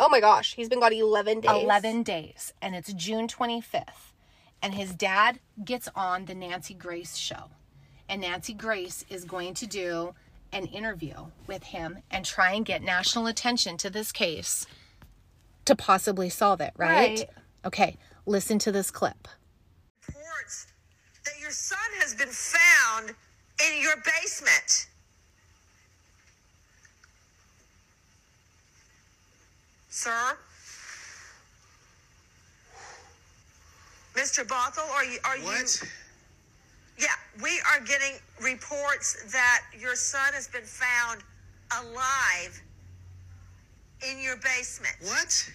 Oh 0.00 0.08
my 0.08 0.20
gosh, 0.20 0.54
he's 0.54 0.68
been 0.68 0.80
gone 0.80 0.92
11 0.92 1.40
days. 1.40 1.50
11 1.50 2.02
days 2.02 2.52
and 2.60 2.74
it's 2.74 2.92
June 2.92 3.28
25th 3.28 4.12
and 4.60 4.74
his 4.74 4.92
dad 4.94 5.38
gets 5.64 5.88
on 5.94 6.24
the 6.24 6.34
Nancy 6.34 6.74
Grace 6.74 7.16
show 7.16 7.50
and 8.08 8.22
Nancy 8.22 8.52
Grace 8.52 9.04
is 9.08 9.24
going 9.24 9.54
to 9.54 9.66
do 9.66 10.14
an 10.54 10.66
interview 10.66 11.14
with 11.46 11.64
him 11.64 11.98
and 12.10 12.24
try 12.24 12.52
and 12.52 12.64
get 12.64 12.82
national 12.82 13.26
attention 13.26 13.76
to 13.78 13.90
this 13.90 14.12
case 14.12 14.66
to 15.64 15.74
possibly 15.74 16.30
solve 16.30 16.60
it, 16.60 16.72
right? 16.76 17.18
Right. 17.18 17.30
Okay, 17.64 17.96
listen 18.24 18.58
to 18.60 18.72
this 18.72 18.90
clip. 18.90 19.26
reports 20.06 20.66
that 21.24 21.40
your 21.40 21.50
son 21.50 21.78
has 21.98 22.14
been 22.14 22.28
found 22.28 23.10
in 23.66 23.82
your 23.82 23.96
basement. 23.96 24.86
Sir? 29.88 30.36
Mr. 34.14 34.44
Bothell, 34.46 34.88
are 34.90 35.04
you 35.04 35.18
are 35.24 35.36
you 35.36 35.44
What? 35.44 35.82
Yeah, 36.98 37.08
we 37.42 37.60
are 37.72 37.80
getting 37.84 38.18
reports 38.40 39.32
that 39.32 39.62
your 39.78 39.96
son 39.96 40.32
has 40.32 40.46
been 40.46 40.62
found 40.62 41.22
alive 41.82 42.62
in 44.10 44.20
your 44.20 44.36
basement. 44.36 44.94
What? 45.02 45.50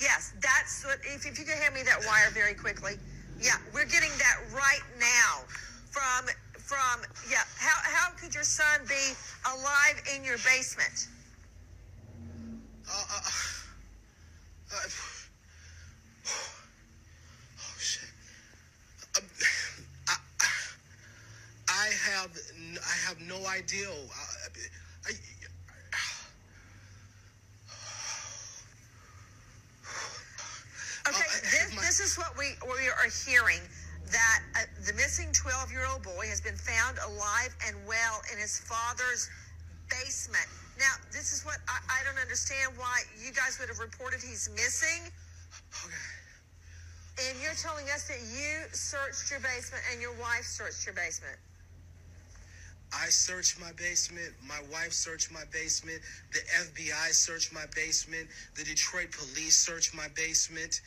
Yes, 0.00 0.32
that's 0.40 0.84
what. 0.84 0.98
If, 1.02 1.26
if 1.26 1.38
you 1.38 1.44
can 1.44 1.56
hand 1.58 1.74
me 1.74 1.82
that 1.82 2.00
wire 2.06 2.30
very 2.32 2.54
quickly. 2.54 2.94
Yeah, 3.40 3.56
we're 3.74 3.86
getting 3.86 4.10
that 4.18 4.38
right 4.52 4.82
now 5.00 5.42
from 5.90 6.26
from. 6.58 7.02
Yeah, 7.28 7.42
how 7.58 7.76
how 7.82 8.10
could 8.16 8.34
your 8.34 8.44
son 8.44 8.80
be 8.88 9.14
alive 9.46 10.02
in 10.14 10.24
your 10.24 10.38
basement? 10.38 11.08
Uh, 12.88 13.04
uh, 13.14 13.30
uh, 14.72 14.88
oh 17.58 17.76
shit. 17.78 18.08
Um, 19.18 19.24
I, 19.40 19.61
I 21.72 21.88
have 22.10 22.30
I 22.76 23.08
have 23.08 23.20
no 23.22 23.46
idea. 23.46 23.88
I, 23.88 25.08
I, 25.08 25.12
Okay, 31.08 31.18
Oh, 31.26 31.40
this, 31.50 31.74
my- 31.74 31.82
this 31.82 31.98
is 32.00 32.16
what 32.16 32.36
we 32.38 32.54
we 32.62 32.88
are 32.88 33.08
hearing 33.26 33.60
that 34.12 34.40
uh, 34.54 34.60
the 34.86 34.92
missing 34.94 35.32
12 35.32 35.72
year 35.72 35.86
old 35.86 36.02
boy 36.02 36.26
has 36.28 36.40
been 36.40 36.56
found 36.56 36.98
alive 37.08 37.54
and 37.66 37.74
well 37.86 38.20
in 38.32 38.38
his 38.38 38.60
father's 38.60 39.30
basement. 39.90 40.46
Now, 40.78 40.94
this 41.10 41.32
is 41.32 41.44
what 41.44 41.58
I, 41.68 41.78
I 41.88 42.04
don't 42.04 42.20
understand 42.20 42.72
why 42.76 43.02
you 43.18 43.32
guys 43.32 43.58
would 43.58 43.68
have 43.68 43.78
reported 43.80 44.20
he's 44.20 44.48
missing. 44.54 45.10
okay. 45.84 47.28
And 47.28 47.40
you're 47.42 47.54
telling 47.60 47.84
us 47.90 48.08
that 48.08 48.20
you 48.32 48.64
searched 48.72 49.30
your 49.30 49.40
basement 49.40 49.82
and 49.92 50.00
your 50.00 50.12
wife 50.16 50.44
searched 50.44 50.86
your 50.86 50.94
basement. 50.94 51.36
I 52.92 53.08
searched 53.08 53.58
my 53.60 53.72
basement. 53.72 54.32
My 54.46 54.60
wife 54.70 54.92
searched 54.92 55.32
my 55.32 55.44
basement. 55.50 56.00
The 56.32 56.40
FBI 56.40 57.12
searched 57.12 57.52
my 57.52 57.64
basement. 57.74 58.28
The 58.54 58.64
Detroit 58.64 59.12
police 59.12 59.56
searched 59.56 59.94
my 59.94 60.08
basement. 60.14 60.80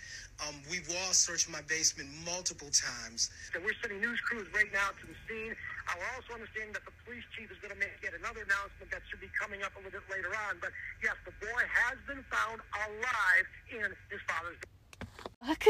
Um, 0.46 0.56
we've 0.70 0.88
all 0.89 1.13
searched 1.13 1.50
my 1.50 1.62
basement 1.68 2.10
multiple 2.24 2.70
times. 2.70 3.32
So 3.54 3.60
we're 3.63 3.74
sending 3.82 4.02
news 4.02 4.20
crews 4.22 4.48
right 4.54 4.72
now 4.72 4.94
to 5.02 5.08
the 5.08 5.18
scene. 5.26 5.56
I 5.88 5.98
will 5.98 6.12
also 6.15 6.34
understand 6.34 6.76
that 6.76 6.86
the 6.86 6.94
police 7.06 7.24
chief 7.38 7.50
is 7.50 7.58
going 7.58 7.74
to 7.74 7.80
make 7.80 7.94
yet 8.04 8.13
another 8.13 8.44
announcement 8.44 8.91
that 8.91 9.02
should 9.10 9.22
be 9.22 9.32
coming 9.39 9.63
up 9.63 9.74
a 9.74 9.82
little 9.82 9.98
bit 9.98 10.06
later 10.12 10.30
on. 10.50 10.58
But 10.62 10.72
yes, 11.02 11.15
the 11.26 11.34
boy 11.41 11.63
has 11.65 11.98
been 12.06 12.24
found 12.30 12.62
alive 12.74 13.48
in 13.72 13.89
his 14.12 14.22
father's. 14.30 14.58
Fuck. 15.41 15.65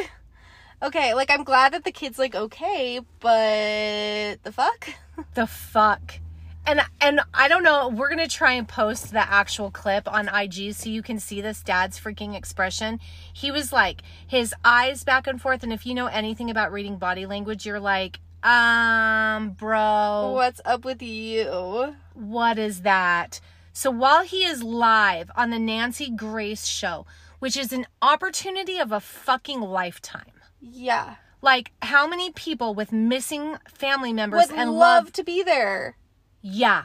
Okay, 0.83 1.13
like 1.13 1.31
I'm 1.31 1.43
glad 1.43 1.73
that 1.73 1.83
the 1.83 1.91
kid's 1.91 2.19
like 2.19 2.35
okay, 2.35 2.99
but 3.19 4.43
the 4.43 4.51
fuck? 4.51 4.89
The 5.33 5.47
fuck. 5.47 6.19
And 6.65 6.81
and 7.01 7.21
I 7.33 7.47
don't 7.47 7.63
know. 7.63 7.89
We're 7.89 8.09
gonna 8.09 8.27
try 8.27 8.53
and 8.53 8.67
post 8.67 9.11
the 9.11 9.29
actual 9.29 9.71
clip 9.71 10.11
on 10.11 10.27
IG 10.27 10.73
so 10.73 10.89
you 10.89 11.01
can 11.01 11.19
see 11.19 11.41
this 11.41 11.61
dad's 11.61 11.99
freaking 11.99 12.35
expression. 12.35 12.99
He 13.33 13.51
was 13.51 13.71
like 13.71 14.01
his 14.27 14.53
eyes 14.63 15.03
back 15.03 15.27
and 15.27 15.41
forth, 15.41 15.63
and 15.63 15.71
if 15.73 15.85
you 15.85 15.93
know 15.93 16.07
anything 16.07 16.49
about 16.49 16.71
reading 16.71 16.97
body 16.97 17.25
language, 17.25 17.65
you're 17.65 17.79
like, 17.79 18.19
um, 18.43 19.51
bro, 19.51 20.31
What's 20.33 20.61
up 20.65 20.85
with 20.85 21.01
you? 21.01 21.95
what 22.13 22.57
is 22.57 22.81
that? 22.81 23.39
So 23.73 23.91
while 23.91 24.23
he 24.23 24.45
is 24.45 24.63
live 24.63 25.29
on 25.35 25.49
the 25.49 25.59
Nancy 25.59 26.09
Grace 26.09 26.65
show, 26.65 27.05
which 27.39 27.57
is 27.57 27.73
an 27.73 27.85
opportunity 28.01 28.79
of 28.79 28.91
a 28.91 28.99
fucking 28.99 29.61
lifetime. 29.61 30.31
Yeah. 30.61 31.15
Like 31.41 31.71
how 31.81 32.07
many 32.07 32.31
people 32.31 32.73
with 32.73 32.91
missing 32.91 33.57
family 33.67 34.13
members 34.13 34.47
Would 34.49 34.57
and 34.57 34.71
love 34.71 35.05
love 35.05 35.13
to 35.13 35.23
be 35.23 35.43
there. 35.43 35.97
Yeah. 36.45 36.83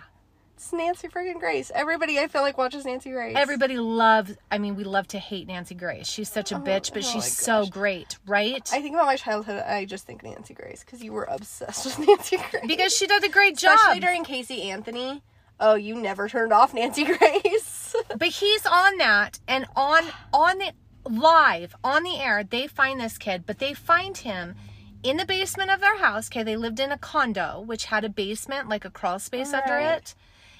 It's 0.56 0.72
Nancy 0.72 1.08
freaking 1.08 1.38
Grace. 1.38 1.70
Everybody 1.74 2.18
I 2.18 2.28
feel 2.28 2.40
like 2.40 2.56
watches 2.56 2.84
Nancy 2.86 3.10
Grace. 3.10 3.34
Everybody 3.36 3.78
loves 3.78 4.32
I 4.50 4.58
mean 4.58 4.74
we 4.74 4.84
love 4.84 5.06
to 5.08 5.18
hate 5.18 5.46
Nancy 5.46 5.74
Grace. 5.74 6.06
She's 6.06 6.30
such 6.30 6.50
a 6.50 6.56
oh, 6.56 6.60
bitch, 6.60 6.92
but 6.92 7.04
oh 7.04 7.10
she's 7.10 7.36
so 7.36 7.66
great, 7.66 8.18
right? 8.26 8.68
I 8.72 8.80
think 8.80 8.94
about 8.94 9.06
my 9.06 9.16
childhood. 9.16 9.62
I 9.62 9.84
just 9.84 10.06
think 10.06 10.22
Nancy 10.22 10.54
Grace 10.54 10.82
because 10.84 11.02
you 11.02 11.12
were 11.12 11.24
obsessed 11.24 11.84
with 11.84 11.98
Nancy 12.08 12.38
Grace. 12.50 12.64
because 12.66 12.94
she 12.94 13.06
did 13.06 13.22
a 13.22 13.28
great 13.28 13.56
job. 13.56 13.76
especially 13.76 14.00
during 14.00 14.24
Casey 14.24 14.70
Anthony. 14.70 15.22
Oh, 15.58 15.74
you 15.74 15.94
never 15.94 16.28
turned 16.28 16.52
off 16.54 16.72
Nancy 16.72 17.04
Grace. 17.18 17.94
but 18.16 18.28
he's 18.28 18.64
on 18.64 18.96
that 18.98 19.40
and 19.46 19.66
on 19.76 20.04
on 20.32 20.58
the 20.58 20.72
live 21.04 21.74
on 21.82 22.02
the 22.02 22.18
air 22.18 22.44
they 22.44 22.66
find 22.66 23.00
this 23.00 23.16
kid 23.16 23.44
but 23.46 23.58
they 23.58 23.72
find 23.72 24.18
him 24.18 24.54
in 25.02 25.16
the 25.16 25.24
basement 25.24 25.70
of 25.70 25.80
their 25.80 25.98
house 25.98 26.28
okay 26.28 26.42
they 26.42 26.56
lived 26.56 26.80
in 26.80 26.92
a 26.92 26.98
condo 26.98 27.60
which 27.64 27.86
had 27.86 28.04
a 28.04 28.08
basement 28.08 28.68
like 28.68 28.84
a 28.84 28.90
crawl 28.90 29.18
space 29.18 29.52
under 29.52 29.74
Right. 29.74 29.96
it 29.96 30.14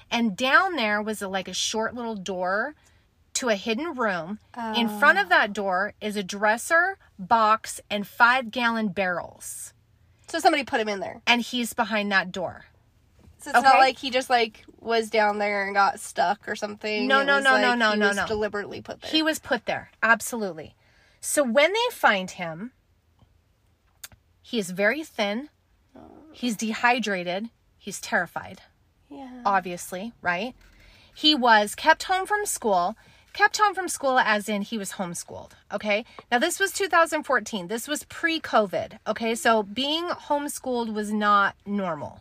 and 0.09 0.35
down 0.35 0.75
there 0.75 1.01
was 1.01 1.21
a, 1.21 1.27
like 1.27 1.47
a 1.47 1.53
short 1.53 1.93
little 1.95 2.15
door 2.15 2.75
to 3.33 3.49
a 3.49 3.55
hidden 3.55 3.93
room 3.93 4.39
in 4.75 4.87
oh. 4.89 4.99
front 4.99 5.17
of 5.19 5.29
that 5.29 5.53
door 5.53 5.93
is 6.01 6.15
a 6.15 6.23
dresser 6.23 6.97
box 7.17 7.79
and 7.89 8.05
five 8.07 8.51
gallon 8.51 8.89
barrels 8.89 9.73
so 10.27 10.39
somebody 10.39 10.63
put 10.63 10.79
him 10.79 10.89
in 10.89 10.99
there. 10.99 11.21
and 11.27 11.41
he's 11.41 11.73
behind 11.73 12.11
that 12.11 12.31
door 12.31 12.65
So 13.39 13.49
it's 13.51 13.59
Okay. 13.59 13.67
not 13.67 13.79
like 13.79 13.97
he 13.97 14.09
just 14.11 14.29
like 14.29 14.63
was 14.79 15.09
down 15.09 15.37
there 15.39 15.65
and 15.65 15.73
got 15.75 15.99
stuck 15.99 16.47
or 16.47 16.55
something. 16.55 17.07
No, 17.07 17.21
no, 17.23 17.39
no, 17.39 17.57
no, 17.57 17.67
like 17.69 17.77
no, 17.79 17.91
he 17.91 17.97
no, 17.99 18.07
was 18.09 18.15
no. 18.17 18.27
Deliberately 18.27 18.81
put 18.81 19.01
there. 19.01 19.11
He 19.11 19.21
was 19.23 19.39
put 19.39 19.65
there. 19.65 19.91
Absolutely. 20.03 20.75
So 21.19 21.43
when 21.43 21.71
they 21.73 21.87
find 21.91 22.31
him, 22.31 22.71
he 24.51 24.59
is 24.59 24.71
very 24.71 25.03
thin. 25.03 25.49
He's 26.33 26.55
dehydrated. 26.57 27.49
He's 27.77 27.99
terrified, 28.01 28.61
yeah. 29.09 29.41
obviously, 29.45 30.13
right? 30.21 30.53
He 31.13 31.33
was 31.35 31.73
kept 31.75 32.03
home 32.03 32.25
from 32.25 32.45
school. 32.45 32.95
Kept 33.33 33.57
home 33.57 33.73
from 33.73 33.87
school 33.87 34.19
as 34.19 34.49
in 34.49 34.61
he 34.61 34.77
was 34.77 34.93
homeschooled. 34.93 35.51
Okay. 35.71 36.03
Now, 36.29 36.37
this 36.39 36.59
was 36.59 36.71
2014. 36.73 37.67
This 37.67 37.87
was 37.87 38.03
pre 38.05 38.41
COVID. 38.41 38.99
Okay. 39.07 39.35
So 39.35 39.63
being 39.63 40.03
homeschooled 40.09 40.93
was 40.93 41.13
not 41.13 41.55
normal. 41.65 42.19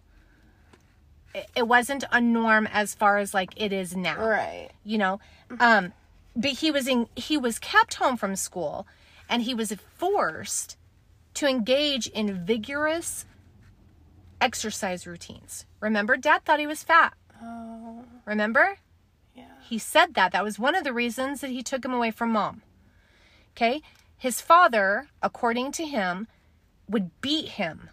It- 1.34 1.50
It 1.56 1.66
wasn't 1.68 2.04
a 2.12 2.20
norm 2.20 2.68
as 2.72 2.94
far 2.94 3.18
as 3.18 3.34
like 3.34 3.52
it 3.56 3.72
is 3.72 3.96
now 3.96 4.18
Right. 4.24 4.70
you 4.84 4.98
know 4.98 5.20
um 5.58 5.92
but 6.36 6.52
he 6.62 6.70
was 6.70 6.86
in 6.88 7.08
he 7.16 7.36
was 7.36 7.58
kept 7.58 7.94
home 7.94 8.16
from 8.16 8.34
school 8.36 8.86
and 9.28 9.42
he 9.42 9.54
was 9.54 9.72
forced 9.98 10.76
to 11.34 11.46
engage 11.46 12.06
in 12.08 12.44
vigorous 12.44 13.24
exercise 14.40 15.06
routines. 15.06 15.66
Remember 15.80 16.16
dad 16.16 16.44
thought 16.44 16.60
he 16.60 16.66
was 16.66 16.82
fat. 16.82 17.14
Oh. 17.42 18.04
Remember? 18.24 18.78
Yeah. 19.34 19.44
he 19.62 19.78
said 19.78 20.14
that. 20.14 20.32
That 20.32 20.44
was 20.44 20.58
one 20.58 20.74
of 20.74 20.84
the 20.84 20.92
reasons 20.92 21.40
that 21.40 21.50
he 21.50 21.62
took 21.62 21.84
him 21.84 21.92
away 21.92 22.10
from 22.10 22.30
mom. 22.30 22.62
Okay? 23.56 23.82
His 24.16 24.40
father 24.40 25.08
according 25.22 25.72
to 25.72 25.86
him 25.86 26.26
would 26.88 27.10
beat 27.20 27.50
him 27.50 27.90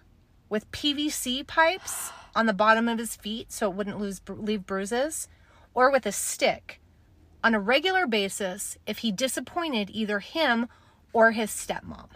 with 0.49 0.69
pvc 0.71 1.45
pipes 1.45 2.11
on 2.35 2.45
the 2.45 2.53
bottom 2.53 2.87
of 2.87 2.97
his 2.97 3.15
feet 3.15 3.51
so 3.51 3.69
it 3.69 3.75
wouldn't 3.75 3.99
lose 3.99 4.21
leave 4.27 4.65
bruises 4.65 5.27
or 5.73 5.91
with 5.91 6.05
a 6.05 6.11
stick 6.11 6.79
on 7.43 7.53
a 7.53 7.59
regular 7.59 8.07
basis 8.07 8.77
if 8.87 8.99
he 8.99 9.11
disappointed 9.11 9.89
either 9.91 10.19
him 10.19 10.67
or 11.13 11.31
his 11.31 11.51
stepmom 11.51 12.07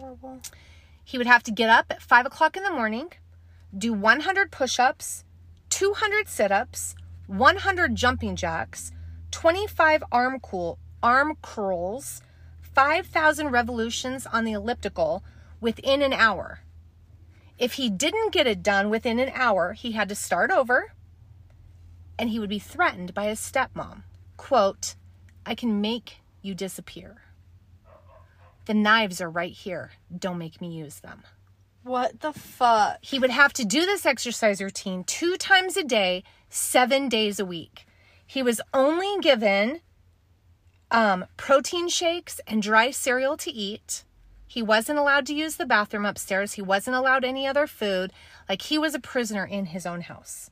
horrible. 0.00 0.40
he 1.04 1.18
would 1.18 1.26
have 1.26 1.42
to 1.44 1.50
get 1.50 1.70
up 1.70 1.86
at 1.90 2.02
five 2.02 2.26
o'clock 2.26 2.56
in 2.56 2.62
the 2.62 2.70
morning, 2.70 3.12
do 3.76 3.92
100 3.92 4.50
push 4.50 4.78
ups, 4.78 5.24
200 5.68 6.28
sit 6.28 6.50
ups, 6.50 6.94
100 7.26 7.94
jumping 7.94 8.34
jacks, 8.34 8.92
25 9.30 10.02
arm, 10.10 10.40
cool, 10.40 10.78
arm 11.02 11.36
curls, 11.42 12.22
5,000 12.62 13.48
revolutions 13.48 14.26
on 14.26 14.44
the 14.44 14.52
elliptical 14.52 15.22
within 15.60 16.02
an 16.02 16.12
hour. 16.12 16.60
If 17.58 17.74
he 17.74 17.90
didn't 17.90 18.32
get 18.32 18.46
it 18.46 18.62
done 18.62 18.88
within 18.88 19.18
an 19.18 19.30
hour, 19.34 19.74
he 19.74 19.92
had 19.92 20.08
to 20.08 20.14
start 20.14 20.50
over 20.50 20.92
and 22.18 22.30
he 22.30 22.38
would 22.38 22.48
be 22.48 22.58
threatened 22.58 23.14
by 23.14 23.26
his 23.26 23.40
stepmom. 23.40 24.02
Quote, 24.36 24.94
I 25.46 25.54
can 25.54 25.80
make 25.80 26.20
you 26.42 26.54
disappear. 26.54 27.22
The 28.66 28.74
knives 28.74 29.20
are 29.20 29.30
right 29.30 29.52
here. 29.52 29.92
Don't 30.16 30.38
make 30.38 30.60
me 30.60 30.68
use 30.68 31.00
them. 31.00 31.22
What 31.82 32.20
the 32.20 32.32
fuck? 32.32 32.98
He 33.00 33.18
would 33.18 33.30
have 33.30 33.52
to 33.54 33.64
do 33.64 33.86
this 33.86 34.04
exercise 34.04 34.60
routine 34.60 35.04
two 35.04 35.36
times 35.36 35.76
a 35.76 35.82
day, 35.84 36.24
seven 36.50 37.08
days 37.08 37.40
a 37.40 37.44
week. 37.44 37.86
He 38.26 38.42
was 38.42 38.60
only 38.74 39.18
given 39.20 39.80
um, 40.90 41.24
protein 41.36 41.88
shakes 41.88 42.40
and 42.46 42.62
dry 42.62 42.90
cereal 42.90 43.36
to 43.38 43.50
eat. 43.50 44.04
He 44.46 44.62
wasn't 44.62 44.98
allowed 44.98 45.26
to 45.26 45.34
use 45.34 45.56
the 45.56 45.66
bathroom 45.66 46.04
upstairs. 46.04 46.54
He 46.54 46.62
wasn't 46.62 46.96
allowed 46.96 47.24
any 47.24 47.46
other 47.46 47.66
food. 47.66 48.12
Like 48.48 48.62
he 48.62 48.78
was 48.78 48.94
a 48.94 49.00
prisoner 49.00 49.44
in 49.44 49.66
his 49.66 49.86
own 49.86 50.02
house. 50.02 50.50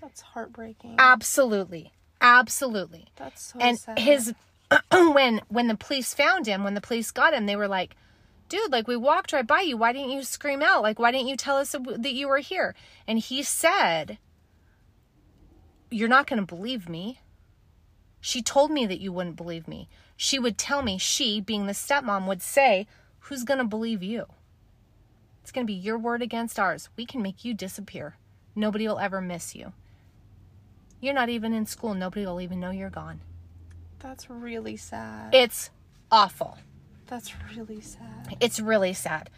That's 0.00 0.20
heartbreaking. 0.20 0.96
Absolutely. 0.98 1.92
Absolutely. 2.20 3.08
That's 3.16 3.52
so 3.52 3.58
and 3.58 3.78
sad. 3.78 3.98
his 3.98 4.34
when 4.92 5.40
when 5.48 5.68
the 5.68 5.76
police 5.76 6.14
found 6.14 6.46
him 6.46 6.62
when 6.62 6.74
the 6.74 6.80
police 6.80 7.10
got 7.10 7.34
him 7.34 7.46
they 7.46 7.56
were 7.56 7.68
like 7.68 7.96
dude 8.50 8.70
like 8.70 8.86
we 8.86 8.96
walked 8.96 9.32
right 9.32 9.46
by 9.46 9.60
you. 9.60 9.76
Why 9.76 9.92
didn't 9.92 10.10
you 10.10 10.22
scream 10.22 10.62
out? 10.62 10.82
Like 10.82 10.98
why 10.98 11.10
didn't 11.10 11.28
you 11.28 11.36
tell 11.36 11.56
us 11.56 11.72
that 11.72 12.12
you 12.12 12.28
were 12.28 12.38
here? 12.38 12.74
And 13.06 13.18
he 13.18 13.42
said 13.42 14.18
you're 15.90 16.08
not 16.08 16.26
going 16.26 16.38
to 16.38 16.54
believe 16.54 16.88
me. 16.88 17.20
She 18.20 18.42
told 18.42 18.70
me 18.70 18.86
that 18.86 19.00
you 19.00 19.12
wouldn't 19.12 19.36
believe 19.36 19.66
me. 19.66 19.88
She 20.16 20.38
would 20.38 20.58
tell 20.58 20.82
me 20.82 20.98
she 20.98 21.40
being 21.40 21.66
the 21.66 21.72
stepmom 21.72 22.26
would 22.28 22.42
say 22.42 22.86
who's 23.20 23.44
going 23.44 23.58
to 23.58 23.64
believe 23.64 24.02
you? 24.02 24.26
It's 25.42 25.50
going 25.50 25.66
to 25.66 25.72
be 25.72 25.78
your 25.78 25.98
word 25.98 26.22
against 26.22 26.60
ours. 26.60 26.90
We 26.96 27.06
can 27.06 27.22
make 27.22 27.44
you 27.44 27.54
disappear. 27.54 28.16
Nobody 28.54 28.86
will 28.86 28.98
ever 28.98 29.20
miss 29.20 29.56
you. 29.56 29.72
You're 31.00 31.14
not 31.14 31.30
even 31.30 31.52
in 31.52 31.66
school. 31.66 31.94
Nobody 31.94 32.26
will 32.26 32.40
even 32.40 32.60
know 32.60 32.70
you're 32.70 32.90
gone 32.90 33.20
That's 34.00 34.28
really 34.30 34.76
sad. 34.76 35.34
it's 35.34 35.70
awful. 36.10 36.58
That's 37.06 37.32
really 37.56 37.80
sad. 37.80 38.36
It's 38.40 38.60
really 38.60 38.92
sad. 38.92 39.30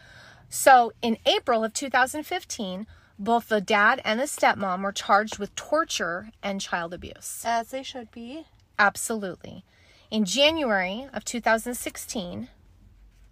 So, 0.48 0.92
in 1.01 1.16
April 1.25 1.64
of 1.64 1.72
2015, 1.72 2.87
both 3.18 3.48
the 3.48 3.61
dad 3.61 4.01
and 4.05 4.20
the 4.20 4.25
stepmom 4.25 4.83
were 4.83 4.92
charged 4.92 5.38
with 5.38 5.55
torture 5.55 6.29
and 6.42 6.61
child 6.61 6.92
abuse. 6.92 7.42
As 7.44 7.70
they 7.70 7.83
should 7.83 8.11
be. 8.11 8.46
Absolutely. 8.79 9.64
In 10.11 10.25
January 10.27 11.07
of 11.14 11.25
2016, 11.25 12.48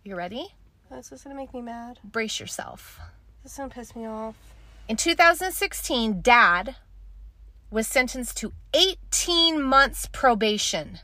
you 0.05 0.17
ready? 0.17 0.55
This 0.91 1.13
is 1.13 1.23
gonna 1.23 1.37
make 1.37 1.53
me 1.53 1.61
mad. 1.61 1.99
Brace 2.03 2.41
yourself. 2.41 2.99
This 3.43 3.53
is 3.53 3.59
gonna 3.59 3.71
piss 3.71 3.95
me 3.95 4.07
off. 4.07 4.35
In 4.89 4.97
2016, 4.97 6.23
dad 6.23 6.77
was 7.71 7.87
sentenced 7.87 8.37
to 8.39 8.53
18 8.75 9.63
months 9.63 10.09
probation. 10.11 11.01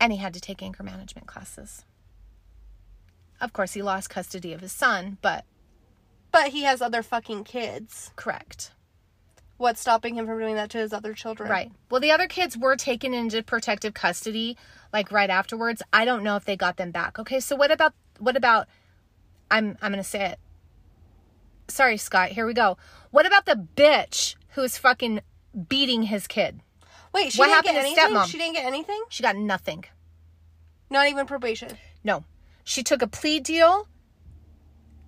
And 0.00 0.12
he 0.12 0.18
had 0.18 0.34
to 0.34 0.40
take 0.40 0.62
anger 0.62 0.82
management 0.82 1.26
classes. 1.26 1.84
Of 3.40 3.52
course, 3.52 3.72
he 3.74 3.82
lost 3.82 4.10
custody 4.10 4.52
of 4.52 4.60
his 4.60 4.72
son, 4.72 5.18
but 5.22 5.44
But 6.32 6.48
he 6.48 6.62
has 6.62 6.80
other 6.82 7.02
fucking 7.02 7.44
kids. 7.44 8.10
correct. 8.16 8.72
What's 9.56 9.80
stopping 9.80 10.16
him 10.16 10.26
from 10.26 10.38
doing 10.40 10.56
that 10.56 10.70
to 10.70 10.78
his 10.78 10.92
other 10.92 11.14
children? 11.14 11.48
Right. 11.48 11.70
Well, 11.88 12.00
the 12.00 12.10
other 12.10 12.26
kids 12.26 12.56
were 12.58 12.74
taken 12.76 13.14
into 13.14 13.42
protective 13.42 13.94
custody 13.94 14.56
like 14.92 15.12
right 15.12 15.30
afterwards. 15.30 15.80
I 15.92 16.04
don't 16.04 16.24
know 16.24 16.34
if 16.36 16.44
they 16.44 16.56
got 16.56 16.76
them 16.76 16.90
back. 16.90 17.18
Okay, 17.20 17.38
so 17.38 17.54
what 17.54 17.70
about 17.70 17.94
what 18.18 18.36
about 18.36 18.66
I'm 19.50 19.78
I'm 19.80 19.92
going 19.92 20.02
to 20.02 20.08
say 20.08 20.24
it. 20.26 20.38
Sorry, 21.68 21.96
Scott. 21.96 22.30
Here 22.30 22.46
we 22.46 22.52
go. 22.54 22.76
What 23.10 23.26
about 23.26 23.46
the 23.46 23.54
bitch 23.76 24.34
who's 24.50 24.76
fucking 24.76 25.20
beating 25.68 26.04
his 26.04 26.26
kid? 26.26 26.60
Wait, 27.14 27.32
she 27.32 27.38
What 27.38 27.46
didn't 27.46 27.56
happened 27.66 27.74
get 27.76 27.82
to 27.82 27.86
anything? 27.86 28.16
stepmom? 28.16 28.26
She 28.26 28.38
didn't 28.38 28.54
get 28.54 28.66
anything? 28.66 29.02
She 29.08 29.22
got 29.22 29.36
nothing. 29.36 29.84
Not 30.90 31.06
even 31.08 31.26
probation. 31.26 31.70
No. 32.02 32.24
She 32.64 32.82
took 32.82 33.02
a 33.02 33.06
plea 33.06 33.40
deal 33.40 33.88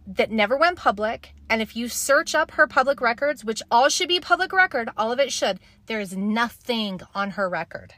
that 0.07 0.31
never 0.31 0.57
went 0.57 0.77
public 0.79 1.33
And 1.49 1.63
if 1.63 1.77
you 1.77 1.89
search 1.89 2.35
up 2.35 2.53
her 2.53 2.67
public 2.67 3.01
records, 3.01 3.45
which 3.45 3.63
all 3.71 3.89
should 3.89 4.09
be 4.09 4.19
public 4.21 4.53
record, 4.53 4.89
all 4.97 5.13
of 5.13 5.21
it 5.21 5.33
should, 5.33 5.61
there 5.87 6.01
is 6.01 6.17
nothing 6.17 7.01
on 7.15 7.33
her 7.33 7.49
record. 7.49 7.95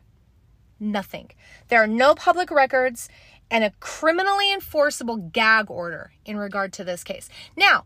Nothing. 0.79 1.31
There 1.69 1.83
are 1.83 1.87
no 1.87 2.15
public 2.15 2.51
records 2.51 3.09
and 3.51 3.65
a 3.65 3.73
criminally 3.81 4.53
enforceable 4.53 5.17
gag 5.17 5.71
order 5.71 6.13
in 6.27 6.37
regard 6.37 6.73
to 6.75 6.85
this 6.85 7.03
case. 7.03 7.29
Now, 7.57 7.85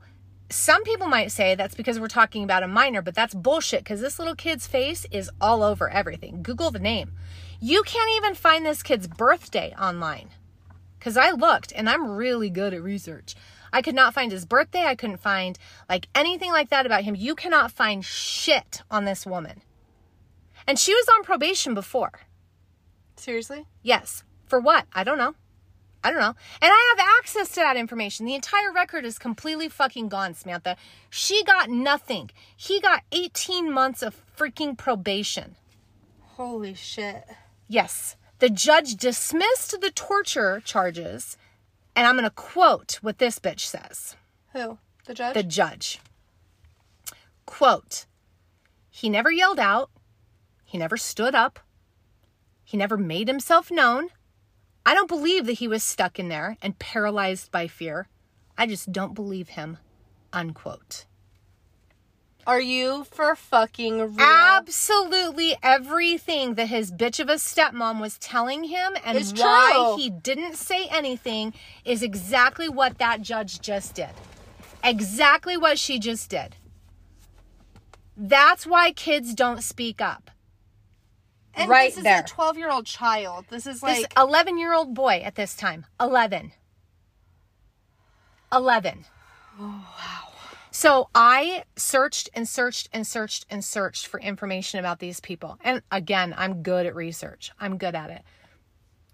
some 0.55 0.85
people 0.85 1.07
might 1.07 1.33
say 1.33 1.55
that's 1.55 1.75
because 1.75 1.99
we're 1.99 2.09
talking 2.09 2.45
about 2.45 2.63
a 2.63 2.69
minor, 2.69 3.03
but 3.03 3.15
that's 3.15 3.35
bullshit 3.35 3.81
because 3.81 4.01
this 4.01 4.19
little 4.19 4.35
kid's 4.35 4.67
face 4.67 5.07
is 5.11 5.31
all 5.41 5.63
over 5.63 5.89
everything. 5.89 6.43
Google 6.43 6.71
the 6.71 6.79
name. 6.79 7.13
You 7.61 7.83
can't 7.83 8.11
even 8.17 8.35
find 8.35 8.65
this 8.65 8.83
kid's 8.83 9.07
birthday 9.07 9.75
online 9.81 10.31
because 10.99 11.17
I 11.17 11.31
looked 11.31 11.73
and 11.75 11.89
I'm 11.89 12.11
really 12.11 12.51
good 12.51 12.75
at 12.75 12.83
research. 12.83 13.35
I 13.73 13.83
could 13.83 13.95
not 13.95 14.15
find 14.15 14.31
his 14.31 14.45
birthday. 14.45 14.85
I 14.85 14.95
couldn't 14.95 15.21
find 15.21 15.59
like 15.89 16.09
anything 16.15 16.51
like 16.53 16.71
that 16.71 16.87
about 16.87 17.05
him. 17.05 17.15
You 17.15 17.35
cannot 17.35 17.73
find 17.73 18.05
shit 18.05 18.83
on 18.91 19.05
this 19.05 19.25
woman. 19.25 19.63
And 20.67 20.79
she 20.79 20.95
was 20.95 21.09
on 21.09 21.25
probation 21.25 21.75
before. 21.75 22.13
Seriously? 23.17 23.67
Yes. 23.83 24.25
For 24.47 24.61
what? 24.61 24.87
I 24.93 25.05
don't 25.05 25.19
know. 25.19 25.35
I 26.05 26.11
don't 26.11 26.21
know. 26.21 26.35
And 26.61 26.73
I 26.73 26.95
have 26.97 27.07
access 27.19 27.49
to 27.51 27.61
that 27.61 27.77
information. 27.77 28.27
The 28.27 28.35
entire 28.35 28.73
record 28.73 29.05
is 29.05 29.19
completely 29.19 29.69
fucking 29.69 30.09
gone, 30.09 30.35
Samantha. 30.35 30.77
She 31.11 31.45
got 31.45 31.71
nothing. 31.71 32.31
He 32.57 32.81
got 32.81 33.05
18 33.13 33.71
months 33.73 34.03
of 34.03 34.21
freaking 34.37 34.77
probation. 34.77 35.57
Holy 36.37 36.75
shit. 36.75 37.25
Yes. 37.69 38.17
The 38.41 38.51
judge 38.51 38.97
dismissed 38.97 39.81
the 39.81 39.91
torture 39.91 40.61
charges. 40.65 41.37
And 41.95 42.07
I'm 42.07 42.15
going 42.15 42.25
to 42.25 42.31
quote 42.31 42.99
what 43.03 43.19
this 43.19 43.39
bitch 43.39 43.61
says. 43.61 44.17
Who? 44.53 44.79
The 45.07 45.15
judge? 45.15 45.35
The 45.35 45.43
judge. 45.43 46.01
Quote 47.47 48.07
He 48.91 49.09
never 49.09 49.31
yelled 49.31 49.61
out. 49.61 49.91
He 50.65 50.79
never 50.79 50.97
stood 50.97 51.35
up. 51.35 51.61
He 52.65 52.77
never 52.77 52.97
made 52.97 53.29
himself 53.29 53.71
known. 53.71 54.09
I 54.85 54.95
don't 54.95 55.09
believe 55.09 55.47
that 55.47 55.55
he 55.55 55.69
was 55.69 55.83
stuck 55.83 56.19
in 56.19 56.29
there 56.29 56.57
and 56.61 56.79
paralyzed 56.79 57.51
by 57.53 57.69
fear. 57.69 58.09
I 58.59 58.67
just 58.67 58.93
don't 58.93 59.15
believe 59.15 59.51
him. 59.51 59.79
Unquote. 60.33 61.07
Are 62.45 62.61
you 62.61 63.05
for 63.05 63.37
fucking 63.37 64.01
real? 64.17 64.17
Absolutely 64.19 65.55
everything 65.63 66.55
that 66.55 66.67
his 66.67 66.91
bitch 66.91 67.21
of 67.21 67.29
a 67.29 67.35
stepmom 67.35 68.01
was 68.01 68.19
telling 68.19 68.65
him 68.65 68.97
and 69.05 69.17
It's 69.17 69.33
why 69.33 69.73
true. 69.75 70.03
he 70.03 70.11
didn't 70.11 70.57
say 70.57 70.89
anything 70.91 71.55
is 71.85 72.03
exactly 72.03 72.69
what 72.69 72.99
that 72.99 73.23
judge 73.23 73.61
just 73.61 73.95
did. 73.95 74.11
Exactly 74.83 75.57
what 75.57 75.79
she 75.79 76.01
just 76.01 76.29
did. 76.31 76.57
That's 78.17 78.67
why 78.67 78.91
kids 78.91 79.35
don't 79.35 79.63
speak 79.63 80.01
up. 80.01 80.29
And 81.55 81.69
right 81.71 81.91
this 81.91 81.99
is 81.99 82.05
there. 82.05 82.21
a 82.21 82.25
12 82.25 82.59
year 82.59 82.71
old 82.71 82.87
child. 82.87 83.47
This 83.49 83.67
is 83.67 83.81
This 83.81 84.03
like. 84.03 84.13
11 84.17 84.59
year 84.59 84.73
old 84.75 84.95
boy 84.95 85.23
at 85.25 85.35
this 85.35 85.55
time. 85.55 85.87
11. 86.01 86.53
11. 88.53 89.05
Oh, 89.61 89.65
wow. 89.99 90.29
So 90.71 91.09
I 91.15 91.65
searched 91.77 92.31
and 92.35 92.49
searched 92.49 92.89
and 92.93 93.07
searched 93.07 93.47
and 93.51 93.65
searched 93.65 94.07
for 94.07 94.19
information 94.21 94.81
about 94.81 94.99
these 95.01 95.21
people. 95.21 95.59
And 95.63 95.83
again, 95.91 96.35
I'm 96.37 96.63
good 96.63 96.87
at 96.87 96.95
research, 96.95 97.53
I'm 97.61 97.77
good 97.77 97.95
at 97.95 98.11
it. 98.11 98.23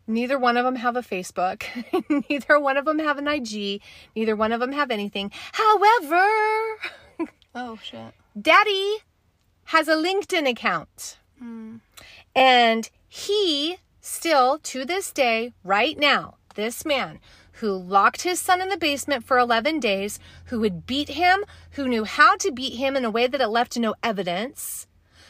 Neither 0.06 0.38
one 0.38 0.56
of 0.56 0.64
them 0.64 0.76
have 0.76 0.96
a 0.96 1.02
Facebook. 1.02 1.64
Neither 2.30 2.58
one 2.58 2.78
of 2.78 2.86
them 2.86 2.98
have 2.98 3.18
an 3.18 3.28
IG. 3.28 3.82
Neither 4.16 4.34
one 4.34 4.52
of 4.52 4.60
them 4.60 4.72
have 4.72 4.90
anything. 4.90 5.30
However, 5.52 6.24
oh, 7.54 7.78
shit. 7.82 8.14
Daddy 8.40 8.96
has 9.64 9.86
a 9.86 9.96
LinkedIn 9.96 10.48
account. 10.48 11.18
Hmm. 11.38 11.76
And 12.34 12.88
he 13.08 13.78
still, 14.00 14.58
to 14.58 14.84
this 14.84 15.12
day, 15.12 15.52
right 15.64 15.98
now, 15.98 16.34
this 16.54 16.84
man 16.84 17.20
who 17.52 17.72
locked 17.72 18.22
his 18.22 18.38
son 18.38 18.60
in 18.60 18.68
the 18.68 18.76
basement 18.76 19.24
for 19.24 19.38
11 19.38 19.80
days, 19.80 20.20
who 20.46 20.60
would 20.60 20.86
beat 20.86 21.10
him, 21.10 21.44
who 21.72 21.88
knew 21.88 22.04
how 22.04 22.36
to 22.36 22.52
beat 22.52 22.74
him 22.74 22.96
in 22.96 23.04
a 23.04 23.10
way 23.10 23.26
that 23.26 23.40
it 23.40 23.48
left 23.48 23.76
no 23.76 23.94
evidence, 24.02 24.86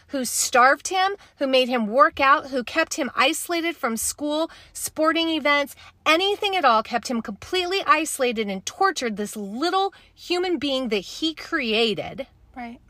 who 0.09 0.25
starved 0.25 0.89
him, 0.89 1.17
who 1.39 1.47
made 1.47 1.69
him 1.69 1.87
work 1.87 2.21
out, 2.21 2.49
who 2.49 2.63
kept 2.63 2.95
him 2.95 3.11
isolated 3.15 3.77
from 3.77 3.97
school, 3.97 4.51
sporting 4.73 5.31
events, 5.31 5.75
anything 6.05 6.55
at 6.55 6.65
all, 6.65 6.83
kept 6.83 7.09
him 7.09 7.23
completely 7.23 7.83
isolated 7.87 8.49
and 8.49 8.65
tortured 8.67 9.17
this 9.17 9.37
little 9.37 9.95
human 10.15 10.59
being 10.59 10.89
that 10.89 10.99
he 10.99 11.35
created 11.35 12.27
Right. 12.55 12.81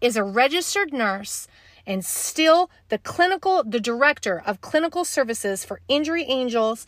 is 0.00 0.16
a 0.16 0.24
registered 0.24 0.92
nurse 0.92 1.48
and 1.88 2.04
still 2.04 2.70
the 2.90 2.98
clinical 2.98 3.64
the 3.64 3.80
director 3.80 4.42
of 4.46 4.60
clinical 4.60 5.04
services 5.04 5.64
for 5.64 5.80
injury 5.88 6.24
angels 6.24 6.86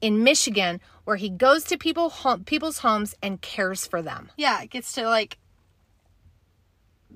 in 0.00 0.22
Michigan 0.22 0.80
where 1.04 1.16
he 1.16 1.30
goes 1.30 1.64
to 1.64 1.78
people 1.78 2.10
home, 2.10 2.44
people's 2.44 2.78
homes 2.78 3.14
and 3.22 3.40
cares 3.40 3.86
for 3.86 4.02
them. 4.02 4.30
Yeah, 4.36 4.62
it 4.62 4.70
gets 4.70 4.92
to 4.92 5.08
like. 5.08 5.38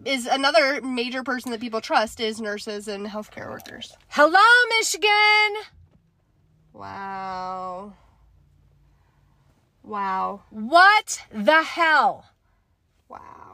Is 0.05 0.27
another 0.27 0.81
major 0.81 1.23
person 1.25 1.51
that 1.51 1.61
people 1.61 1.81
trust 1.81 2.21
is 2.21 2.41
nurses 2.41 2.87
and 2.89 3.07
healthcare 3.07 3.51
workers. 3.51 3.97
Hello 4.09 4.39
Michigan. 4.79 5.65
Wow. 6.73 7.95
Wow. 9.83 10.43
What 10.51 11.23
the 11.33 11.63
hell? 11.63 12.27
Wow. 13.09 13.48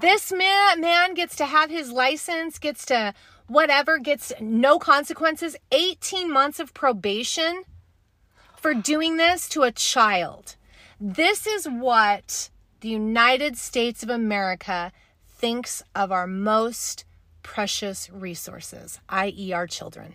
This 0.00 0.32
man 0.32 0.80
man 0.80 1.14
gets 1.14 1.36
to 1.36 1.46
have 1.46 1.70
his 1.70 1.92
license, 1.92 2.58
gets 2.58 2.84
to 2.86 3.14
whatever, 3.46 3.98
gets 3.98 4.32
no 4.40 4.78
consequences, 4.78 5.56
18 5.70 6.30
months 6.30 6.58
of 6.58 6.74
probation 6.74 7.64
for 8.56 8.74
doing 8.74 9.16
this 9.16 9.48
to 9.50 9.62
a 9.62 9.70
child. 9.70 10.56
This 11.00 11.46
is 11.46 11.66
what 11.66 12.50
the 12.80 12.88
United 12.88 13.56
States 13.56 14.02
of 14.02 14.10
America 14.10 14.92
thinks 15.28 15.82
of 15.94 16.10
our 16.10 16.26
most 16.26 17.04
precious 17.42 18.10
resources, 18.10 19.00
i.e., 19.08 19.52
our 19.52 19.66
children. 19.66 20.14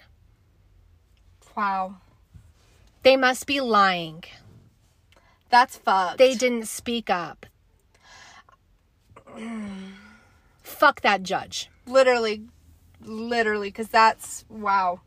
Wow. 1.55 1.97
They 3.03 3.15
must 3.15 3.45
be 3.45 3.61
lying. 3.61 4.23
That's 5.49 5.77
fucked. 5.77 6.17
They 6.17 6.35
didn't 6.35 6.67
speak 6.67 7.09
up. 7.09 7.45
Fuck 10.63 11.01
that 11.01 11.23
judge. 11.23 11.69
literally 11.87 12.43
literally 13.01 13.69
because 13.69 13.87
that's 13.89 14.45
wow. 14.49 14.99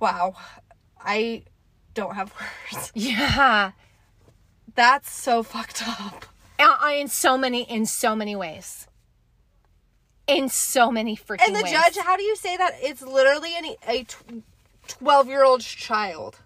Wow. 0.00 0.34
I 1.00 1.42
don't 1.94 2.14
have 2.14 2.32
words. 2.72 2.90
Yeah. 2.94 3.72
that's 4.74 5.10
so 5.10 5.42
fucked 5.42 5.82
up. 5.86 6.26
In 6.90 7.08
so 7.08 7.36
many 7.38 7.62
in 7.62 7.86
so 7.86 8.16
many 8.16 8.34
ways. 8.36 8.86
In 10.26 10.48
so 10.48 10.90
many 10.90 11.16
freaking 11.16 11.46
and 11.46 11.56
the 11.56 11.62
ways. 11.62 11.72
judge 11.72 11.96
how 11.98 12.16
do 12.16 12.22
you 12.22 12.34
say 12.36 12.56
that? 12.56 12.72
It's 12.80 13.02
literally 13.02 13.54
an, 13.56 13.74
a 13.86 14.06
12 14.88 15.28
year 15.28 15.44
old 15.44 15.60
child. 15.60 16.38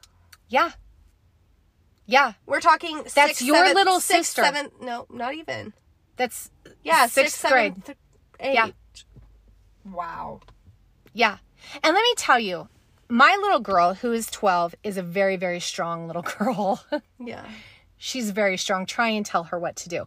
Yeah. 0.49 0.73
Yeah. 2.07 2.33
We're 2.47 2.61
talking 2.61 2.99
That's 2.99 3.15
six, 3.15 3.43
your 3.43 3.57
seven- 3.57 3.75
little 3.75 4.01
six, 4.01 4.29
sister. 4.29 4.43
seven 4.43 4.71
no 4.81 5.07
not 5.11 5.35
even 5.35 5.73
that's 6.19 6.51
yeah 6.83 7.07
sixth 7.07 7.39
six, 7.41 7.51
grade. 7.51 7.73
seven, 7.73 7.83
th- 7.83 7.99
eight. 8.41 8.55
Yeah. 8.55 8.69
wow. 9.91 10.41
Yeah. 11.15 11.39
And 11.83 11.95
let 11.95 12.03
me 12.03 12.15
tell 12.17 12.39
you 12.39 12.69
my 13.09 13.37
little 13.41 13.61
girl 13.61 13.95
who 13.95 14.13
is 14.13 14.27
12 14.31 14.75
is 14.85 14.99
a 14.99 15.03
very 15.03 15.37
very 15.37 15.61
strong 15.61 16.07
little 16.07 16.23
girl. 16.39 16.85
Yeah. 17.19 17.47
She's 17.97 18.31
very 18.31 18.59
strong. 18.59 18.85
Try 18.85 19.09
and 19.09 19.25
tell 19.25 19.45
her 19.45 19.59
what 19.59 19.77
to 19.77 19.89
do. 19.89 20.07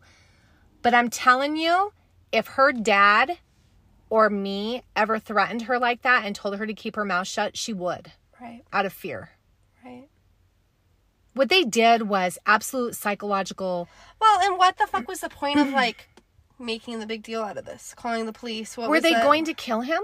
But 0.83 0.93
i'm 0.93 1.09
telling 1.09 1.57
you 1.57 1.93
if 2.31 2.47
her 2.47 2.71
dad 2.71 3.39
or 4.09 4.29
me 4.29 4.83
ever 4.95 5.17
threatened 5.19 5.63
her 5.63 5.79
like 5.79 6.03
that 6.03 6.25
and 6.25 6.35
told 6.35 6.57
her 6.57 6.67
to 6.67 6.73
keep 6.73 6.95
her 6.95 7.05
mouth 7.05 7.27
shut 7.27 7.57
she 7.57 7.73
would. 7.73 8.11
Right. 8.39 8.61
Out 8.71 8.85
of 8.85 8.93
fear. 8.93 9.31
Right 9.83 10.07
what 11.33 11.49
they 11.49 11.63
did 11.63 12.03
was 12.03 12.37
absolute 12.45 12.95
psychological 12.95 13.87
well 14.19 14.39
and 14.41 14.57
what 14.57 14.77
the 14.77 14.87
fuck 14.87 15.07
was 15.07 15.21
the 15.21 15.29
point 15.29 15.59
of 15.59 15.69
like 15.69 16.09
making 16.59 16.99
the 16.99 17.05
big 17.07 17.23
deal 17.23 17.41
out 17.41 17.57
of 17.57 17.65
this 17.65 17.93
calling 17.95 18.25
the 18.25 18.33
police 18.33 18.77
what 18.77 18.89
were 18.89 18.99
they 19.01 19.13
the- 19.13 19.21
going 19.21 19.45
to 19.45 19.53
kill 19.53 19.81
him 19.81 20.01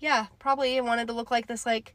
Yeah, 0.00 0.26
probably 0.40 0.80
wanted 0.80 1.06
to 1.08 1.12
look 1.12 1.30
like 1.30 1.46
this 1.46 1.64
like 1.66 1.94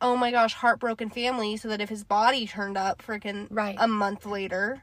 oh 0.00 0.16
my 0.16 0.30
gosh, 0.30 0.52
heartbroken 0.54 1.08
family 1.08 1.56
so 1.56 1.68
that 1.68 1.80
if 1.80 1.88
his 1.88 2.04
body 2.04 2.46
turned 2.46 2.76
up 2.76 3.00
freaking 3.02 3.46
Right. 3.50 3.76
a 3.78 3.88
month 3.88 4.26
later, 4.26 4.82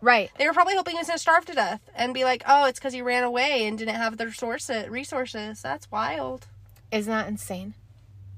right 0.00 0.30
they 0.38 0.46
were 0.46 0.54
probably 0.54 0.74
hoping 0.76 0.92
he 0.92 0.98
was 0.98 1.08
going 1.08 1.16
to 1.18 1.20
starve 1.22 1.44
to 1.46 1.52
death 1.54 1.82
and 1.94 2.14
be 2.14 2.24
like, 2.24 2.42
"Oh, 2.46 2.64
it's 2.66 2.80
cuz 2.80 2.92
he 2.94 3.02
ran 3.02 3.24
away 3.24 3.66
and 3.66 3.76
didn't 3.76 3.96
have 3.96 4.16
the 4.16 4.26
resources 4.26 4.88
resources." 4.88 5.60
That's 5.60 5.90
wild. 5.90 6.46
isn't 6.90 7.12
that 7.12 7.26
insane 7.28 7.74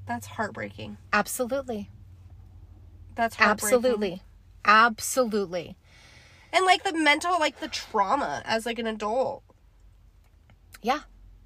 That's 0.06 0.26
heartbreaking. 0.26 0.96
absolutely 1.12 1.90
That's 3.16 3.36
absolutely 3.40 4.22
absolutely 4.64 5.76
And 6.52 6.64
like 6.64 6.84
the 6.84 6.92
mental, 6.92 7.38
like 7.38 7.60
the 7.60 7.68
trauma 7.68 8.42
as 8.44 8.66
like 8.66 8.78
an 8.78 8.86
adult. 8.86 9.42
Yeah. 10.82 11.00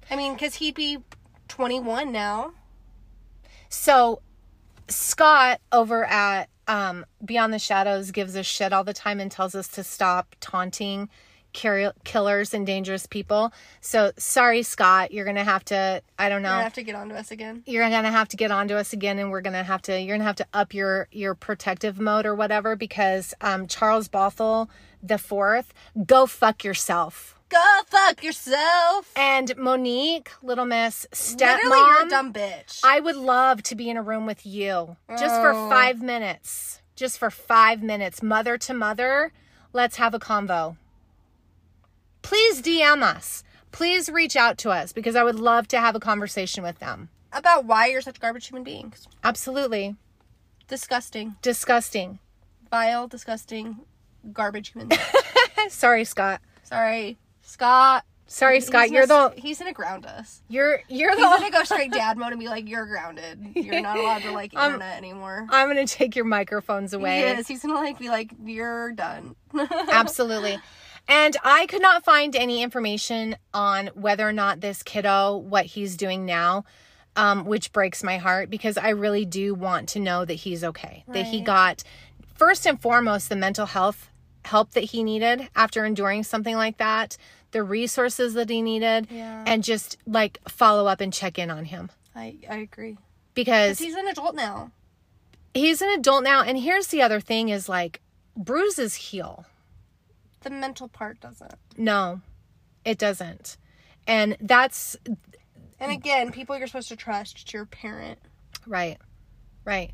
I 0.09 0.15
mean, 0.15 0.33
because 0.33 0.55
he'd 0.55 0.75
be 0.75 0.99
21 1.47 2.11
now. 2.11 2.53
So 3.69 4.21
Scott 4.87 5.59
over 5.71 6.05
at 6.05 6.49
um, 6.67 7.05
Beyond 7.23 7.53
the 7.53 7.59
Shadows 7.59 8.11
gives 8.11 8.35
us 8.35 8.45
shit 8.45 8.71
all 8.71 8.83
the 8.83 8.93
time 8.93 9.19
and 9.19 9.31
tells 9.31 9.55
us 9.55 9.67
to 9.69 9.83
stop 9.83 10.35
taunting 10.39 11.09
kill- 11.53 11.93
killers 12.03 12.53
and 12.53 12.65
dangerous 12.65 13.05
people. 13.05 13.51
So 13.81 14.11
sorry, 14.17 14.63
Scott, 14.63 15.11
you're 15.11 15.25
gonna 15.25 15.43
have 15.43 15.63
to. 15.65 16.01
I 16.17 16.29
don't 16.29 16.41
know. 16.41 16.49
You're 16.49 16.55
gonna 16.57 16.63
have 16.63 16.73
to 16.73 16.83
get 16.83 16.95
onto 16.95 17.15
us 17.15 17.31
again. 17.31 17.63
you're 17.65 17.89
gonna 17.89 18.11
have 18.11 18.27
to 18.29 18.37
get 18.37 18.51
onto 18.51 18.75
us 18.75 18.93
again 18.93 19.19
and 19.19 19.31
we're 19.31 19.41
gonna 19.41 19.63
have 19.63 19.81
to 19.83 19.99
you're 19.99 20.15
gonna 20.17 20.23
have 20.27 20.35
to 20.37 20.45
up 20.53 20.73
your 20.73 21.07
your 21.11 21.35
protective 21.35 21.99
mode 21.99 22.25
or 22.25 22.35
whatever 22.35 22.75
because 22.75 23.33
um 23.41 23.67
charles 23.67 24.07
bothell 24.07 24.67
the 25.01 25.17
fourth 25.17 25.73
go 26.05 26.25
fuck 26.25 26.63
yourself 26.63 27.37
Go 27.49 27.81
fuck 27.87 28.23
yourself. 28.23 29.11
and 29.15 29.55
monique 29.57 30.29
little 30.41 30.65
miss 30.65 31.05
Literally, 31.33 31.61
you're 31.77 32.01
a 32.01 32.05
stepmom 32.05 32.09
dumb 32.09 32.33
bitch. 32.33 32.79
i 32.83 32.99
would 32.99 33.15
love 33.15 33.61
to 33.63 33.75
be 33.75 33.89
in 33.89 33.97
a 33.97 34.01
room 34.03 34.25
with 34.25 34.45
you 34.45 34.95
just 35.17 35.35
for 35.41 35.51
Oh. 35.53 35.69
five 35.69 36.01
minutes 36.01 36.81
just 36.95 37.17
for 37.17 37.29
five 37.29 37.81
minutes 37.81 38.21
mother 38.23 38.57
to 38.59 38.73
mother 38.73 39.33
let's 39.73 39.95
have 39.97 40.13
a 40.13 40.19
convo 40.19 40.77
please 42.21 42.61
dm 42.61 43.01
us 43.03 43.43
please 43.71 44.09
reach 44.09 44.35
out 44.35 44.57
to 44.57 44.69
us 44.69 44.91
because 44.93 45.15
i 45.15 45.23
would 45.23 45.39
love 45.39 45.67
to 45.67 45.79
have 45.79 45.95
a 45.95 45.99
conversation 45.99 46.63
with 46.63 46.79
them 46.79 47.09
About 47.33 47.65
why 47.65 47.87
you're 47.87 48.01
such 48.01 48.19
garbage 48.19 48.47
human 48.47 48.63
beings. 48.63 49.07
absolutely 49.23 49.95
Disgusting. 50.67 51.35
disgusting 51.41 52.19
Vile, 52.69 53.05
disgusting, 53.07 53.79
garbage 54.31 54.69
human 54.71 54.87
beings. 55.57 55.73
Sorry, 55.73 56.05
Scott. 56.05 56.39
Sorry. 56.63 57.17
Scott. 57.41 58.05
Sorry, 58.27 58.55
He's 58.55 58.67
Scott. 58.67 58.85
gonna 58.87 58.93
You're 58.93 59.07
the 59.07 59.33
He's 59.35 59.59
gonna 59.59 59.73
ground 59.73 60.05
us. 60.05 60.41
you're 60.47 60.79
you're 60.87 61.09
He's 61.11 61.19
the. 61.19 61.23
gonna 61.25 61.51
go 61.51 61.65
straight 61.65 61.91
dad 61.91 62.17
mode 62.17 62.31
and 62.31 62.39
be 62.39 62.47
like, 62.47 62.69
"You're 62.69 62.85
grounded. 62.85 63.45
You're 63.55 63.81
not 63.81 63.97
allowed 63.99 64.21
to 64.21 64.31
like 64.31 64.53
Um, 64.55 64.75
internet 64.75 64.95
anymore." 64.97 65.45
I'm 65.49 65.67
gonna 65.67 65.85
take 65.85 66.15
your 66.15 66.23
microphones 66.23 66.93
away. 66.93 67.19
Yes, 67.19 67.49
he's 67.49 67.61
gonna 67.61 67.73
like 67.73 67.99
be 67.99 68.07
like, 68.07 68.31
"You're 68.45 68.93
done." 68.93 69.35
Absolutely. 69.91 70.57
And 71.07 71.35
I 71.43 71.65
could 71.67 71.81
not 71.81 72.05
find 72.05 72.35
any 72.35 72.61
information 72.63 73.35
on 73.53 73.87
whether 73.95 74.27
or 74.27 74.33
not 74.33 74.61
this 74.61 74.81
kiddo, 74.83 75.37
what 75.37 75.65
he's 75.65 75.97
doing 75.97 76.25
now, 76.25 76.63
um, 77.15 77.45
which 77.45 77.73
breaks 77.73 78.03
my 78.03 78.17
heart 78.17 78.49
because 78.49 78.77
I 78.77 78.89
really 78.89 79.25
do 79.25 79.53
want 79.53 79.89
to 79.89 79.99
know 79.99 80.23
that 80.23 80.33
he's 80.35 80.63
okay. 80.63 81.03
That 81.09 81.25
he 81.25 81.41
got, 81.41 81.83
first 82.35 82.65
and 82.65 82.81
foremost, 82.81 83.27
the 83.29 83.35
mental 83.35 83.65
health 83.65 84.09
help 84.45 84.71
that 84.71 84.85
he 84.85 85.03
needed 85.03 85.49
after 85.55 85.85
enduring 85.85 86.23
something 86.23 86.55
like 86.55 86.77
that, 86.77 87.17
the 87.51 87.61
resources 87.63 88.33
that 88.35 88.49
he 88.49 88.61
needed, 88.61 89.07
Yeah. 89.11 89.43
and 89.45 89.63
just 89.63 89.97
like 90.07 90.39
follow 90.47 90.87
up 90.87 91.01
and 91.01 91.11
check 91.13 91.37
in 91.37 91.51
on 91.51 91.65
him. 91.65 91.89
I 92.15 92.37
I 92.49 92.57
agree. 92.57 92.97
Because 93.33 93.79
He's 93.79 93.95
an 93.95 94.07
adult 94.07 94.35
now. 94.35 94.71
he's 95.53 95.81
an 95.81 95.89
adult 95.89 96.23
now 96.23 96.41
and 96.43 96.57
here's 96.57 96.87
the 96.87 97.01
other 97.01 97.19
thing 97.19 97.49
is 97.49 97.67
like 97.69 97.99
bruises 98.37 98.95
heal 98.95 99.45
The 100.41 100.49
mental 100.49 100.87
part 100.87 101.19
doesn't. 101.19 101.55
no 101.77 102.21
it 102.85 102.97
doesn't 102.97 103.57
and 104.07 104.35
that's 104.41 104.97
And 105.79 105.91
again, 105.91 106.31
people 106.31 106.57
you're 106.57 106.67
supposed 106.67 106.89
to 106.89 106.95
trust. 106.95 107.41
It's 107.41 107.53
your 107.53 107.65
parent. 107.65 108.19
right 108.67 108.97
right 109.65 109.91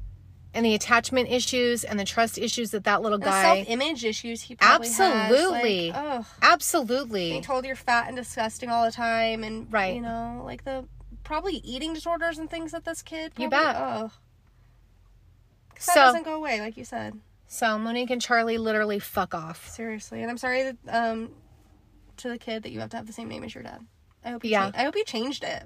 and 0.54 0.66
the 0.66 0.74
attachment 0.74 1.30
issues 1.30 1.84
and 1.84 2.00
the 2.00 2.06
trust 2.06 2.38
issues 2.38 2.72
that 2.72 2.86
that 2.86 3.02
little 3.02 3.18
The 3.20 3.26
guy 3.26 3.58
self-image 3.58 4.06
issues 4.06 4.42
he 4.44 4.56
probably 4.56 4.88
Absolutely. 4.88 5.90
Has. 5.90 6.18
Like, 6.20 6.26
absolutely 6.42 7.30
Being 7.32 7.42
told 7.44 7.66
you're 7.66 7.76
fat 7.76 8.08
and 8.08 8.16
disgusting 8.16 8.70
all 8.70 8.86
the 8.86 8.92
time, 8.92 9.44
and 9.44 9.72
Right. 9.72 9.96
you 9.96 10.02
know, 10.02 10.42
like 10.46 10.64
the 10.64 10.86
probably 11.24 11.56
eating 11.58 11.94
disorders 11.94 12.38
and 12.40 12.50
things 12.50 12.72
that 12.72 12.86
this 12.86 13.02
kid. 13.02 13.34
You 13.38 13.50
probably- 13.50 13.66
bet. 13.74 13.76
Ugh. 13.76 14.12
'Cause 15.76 15.84
So- 15.84 15.94
that 15.94 16.06
doesn't 16.06 16.24
go 16.24 16.36
away, 16.36 16.62
like 16.62 16.78
you 16.78 16.86
said. 16.86 17.20
So 17.48 17.78
monique 17.78 18.10
and 18.10 18.22
charlie 18.22 18.58
literally 18.58 19.00
fuck 19.00 19.34
off 19.34 19.70
Seriously, 19.70 20.22
and 20.22 20.30
I'm 20.30 20.38
sorry 20.38 20.64
that 20.64 20.78
um 20.90 21.30
to 22.18 22.30
the 22.30 22.38
kid 22.38 22.64
that 22.64 22.72
you 22.72 22.80
have 22.80 22.90
to 22.92 22.98
have 22.98 23.08
the 23.08 23.14
same 23.14 23.28
name 23.30 23.44
as 23.44 23.54
your 23.54 23.64
dad. 23.64 23.86
I 24.26 24.32
hope 24.32 24.44
you 24.44 24.50
Yeah. 24.52 24.72
cha- 24.72 24.80
I 24.80 24.84
hope 24.84 24.96
you 24.96 25.04
changed 25.06 25.44
it. 25.44 25.64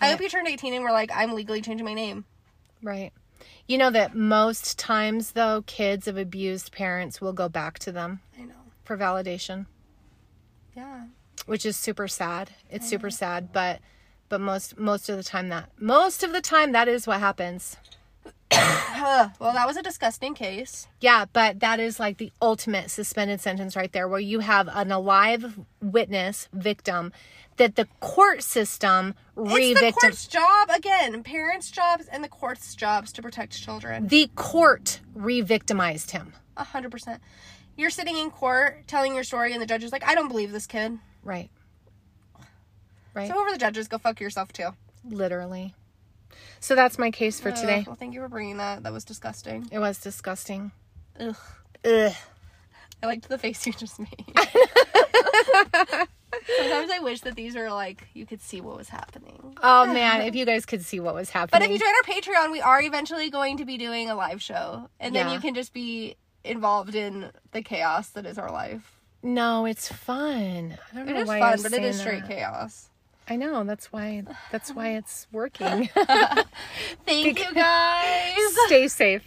I 0.00 0.10
hope 0.10 0.20
you 0.20 0.28
turned 0.28 0.46
18 0.46 0.72
and 0.74 0.84
were 0.84 0.92
like, 0.92 1.10
I'm 1.12 1.32
legally 1.32 1.60
changing 1.60 1.84
my 1.84 1.94
name. 1.94 2.24
right 2.82 3.12
you 3.68 3.76
know 3.78 3.90
that 3.90 4.14
most 4.16 4.78
times 4.78 5.32
though 5.32 5.62
kids 5.66 6.08
of 6.08 6.16
abused 6.16 6.72
parents 6.72 7.20
will 7.20 7.32
go 7.32 7.48
back 7.48 7.78
to 7.80 7.92
them 7.92 8.20
I 8.38 8.42
know. 8.42 8.54
for 8.84 8.96
validation 8.96 9.66
Yeah. 10.76 11.06
which 11.46 11.64
is 11.66 11.76
super 11.76 12.08
sad. 12.08 12.50
It's 12.70 12.88
super 12.88 13.10
sad, 13.10 13.52
but 13.52 13.80
but 14.28 14.40
most 14.40 14.78
most 14.78 15.08
of 15.08 15.16
the 15.16 15.22
time 15.24 15.48
that 15.48 15.70
most 15.80 16.22
of 16.22 16.32
the 16.32 16.40
time 16.40 16.72
that 16.72 16.86
is 16.88 17.06
what 17.06 17.20
happens. 17.20 17.76
Ugh. 19.00 19.30
well, 19.38 19.52
that 19.52 19.66
was 19.66 19.76
a 19.76 19.82
disgusting 19.82 20.34
case. 20.34 20.86
Yeah, 21.00 21.24
but 21.32 21.60
that 21.60 21.80
is 21.80 21.98
like 22.00 22.18
the 22.18 22.32
ultimate 22.42 22.90
suspended 22.90 23.40
sentence 23.40 23.76
right 23.76 23.92
there 23.92 24.08
where 24.08 24.20
you 24.20 24.40
have 24.40 24.68
an 24.72 24.90
alive 24.92 25.58
witness 25.80 26.48
victim 26.52 27.12
that 27.56 27.76
the 27.76 27.86
court 28.00 28.42
system 28.42 29.14
revictimized. 29.36 29.70
It's 29.70 29.80
the 29.80 29.92
court's 29.92 30.26
job 30.26 30.70
again. 30.70 31.22
Parents' 31.22 31.70
jobs 31.70 32.06
and 32.06 32.22
the 32.22 32.28
court's 32.28 32.74
jobs 32.74 33.12
to 33.14 33.22
protect 33.22 33.60
children. 33.60 34.06
the 34.08 34.30
court 34.34 35.00
re-victimized 35.14 36.12
him. 36.12 36.32
A 36.56 36.64
hundred 36.64 36.90
percent. 36.90 37.20
You're 37.76 37.90
sitting 37.90 38.16
in 38.16 38.30
court 38.30 38.88
telling 38.88 39.14
your 39.14 39.22
story, 39.24 39.52
and 39.52 39.62
the 39.62 39.66
judge 39.66 39.84
is 39.84 39.92
like, 39.92 40.04
"I 40.06 40.14
don't 40.16 40.28
believe 40.28 40.50
this 40.50 40.66
kid." 40.66 40.98
Right. 41.22 41.50
Right. 43.14 43.28
So 43.28 43.38
over 43.40 43.50
the 43.50 43.58
judges, 43.58 43.88
go 43.88 43.98
fuck 43.98 44.20
yourself 44.20 44.52
too. 44.52 44.70
Literally. 45.04 45.74
So 46.60 46.74
that's 46.74 46.98
my 46.98 47.10
case 47.10 47.40
for 47.40 47.50
today. 47.52 47.84
well, 47.86 47.96
thank 47.96 48.14
you 48.14 48.20
for 48.20 48.28
bringing 48.28 48.56
that. 48.58 48.82
That 48.82 48.92
was 48.92 49.04
disgusting. 49.04 49.68
It 49.70 49.78
was 49.78 49.98
disgusting. 49.98 50.72
Ugh. 51.20 51.36
Ugh. 51.84 52.12
I 53.02 53.06
liked 53.06 53.28
the 53.28 53.38
face 53.38 53.66
you 53.66 53.72
just 53.72 53.98
made. 54.00 54.24
Sometimes 56.56 56.90
I 56.90 56.98
wish 57.00 57.20
that 57.22 57.36
these 57.36 57.54
were 57.54 57.70
like 57.70 58.06
you 58.14 58.26
could 58.26 58.40
see 58.40 58.60
what 58.60 58.76
was 58.76 58.88
happening. 58.88 59.56
Oh 59.62 59.86
man, 59.92 60.22
if 60.22 60.34
you 60.34 60.44
guys 60.44 60.66
could 60.66 60.84
see 60.84 61.00
what 61.00 61.14
was 61.14 61.30
happening. 61.30 61.60
But 61.60 61.62
if 61.66 61.70
you 61.70 61.78
join 61.78 61.88
our 61.88 62.02
Patreon, 62.46 62.52
we 62.52 62.60
are 62.60 62.80
eventually 62.82 63.30
going 63.30 63.56
to 63.58 63.64
be 63.64 63.78
doing 63.78 64.10
a 64.10 64.14
live 64.14 64.42
show, 64.42 64.88
and 65.00 65.14
then 65.14 65.28
Yeah. 65.28 65.34
you 65.34 65.40
can 65.40 65.54
just 65.54 65.72
be 65.72 66.16
involved 66.44 66.94
in 66.94 67.30
the 67.52 67.62
chaos 67.62 68.08
that 68.10 68.26
is 68.26 68.38
our 68.38 68.50
life. 68.50 68.94
No, 69.22 69.64
it's 69.66 69.90
fun. 69.90 70.78
I 70.92 70.96
don't 70.96 71.08
It 71.08 71.14
know 71.14 71.20
is 71.22 71.28
why 71.28 71.40
fun, 71.40 71.62
but 71.62 71.72
it 71.72 71.82
is 71.84 71.98
straight 71.98 72.22
that. 72.22 72.28
chaos. 72.28 72.88
I 73.30 73.36
know. 73.36 73.64
That's 73.64 73.92
why. 73.92 74.24
That's 74.50 74.70
why 74.74 74.96
it's 74.96 75.26
working. 75.32 75.88
Thank 77.06 77.38
you 77.40 77.54
guys. 77.54 78.34
Stay 78.66 78.88
safe. 78.88 79.22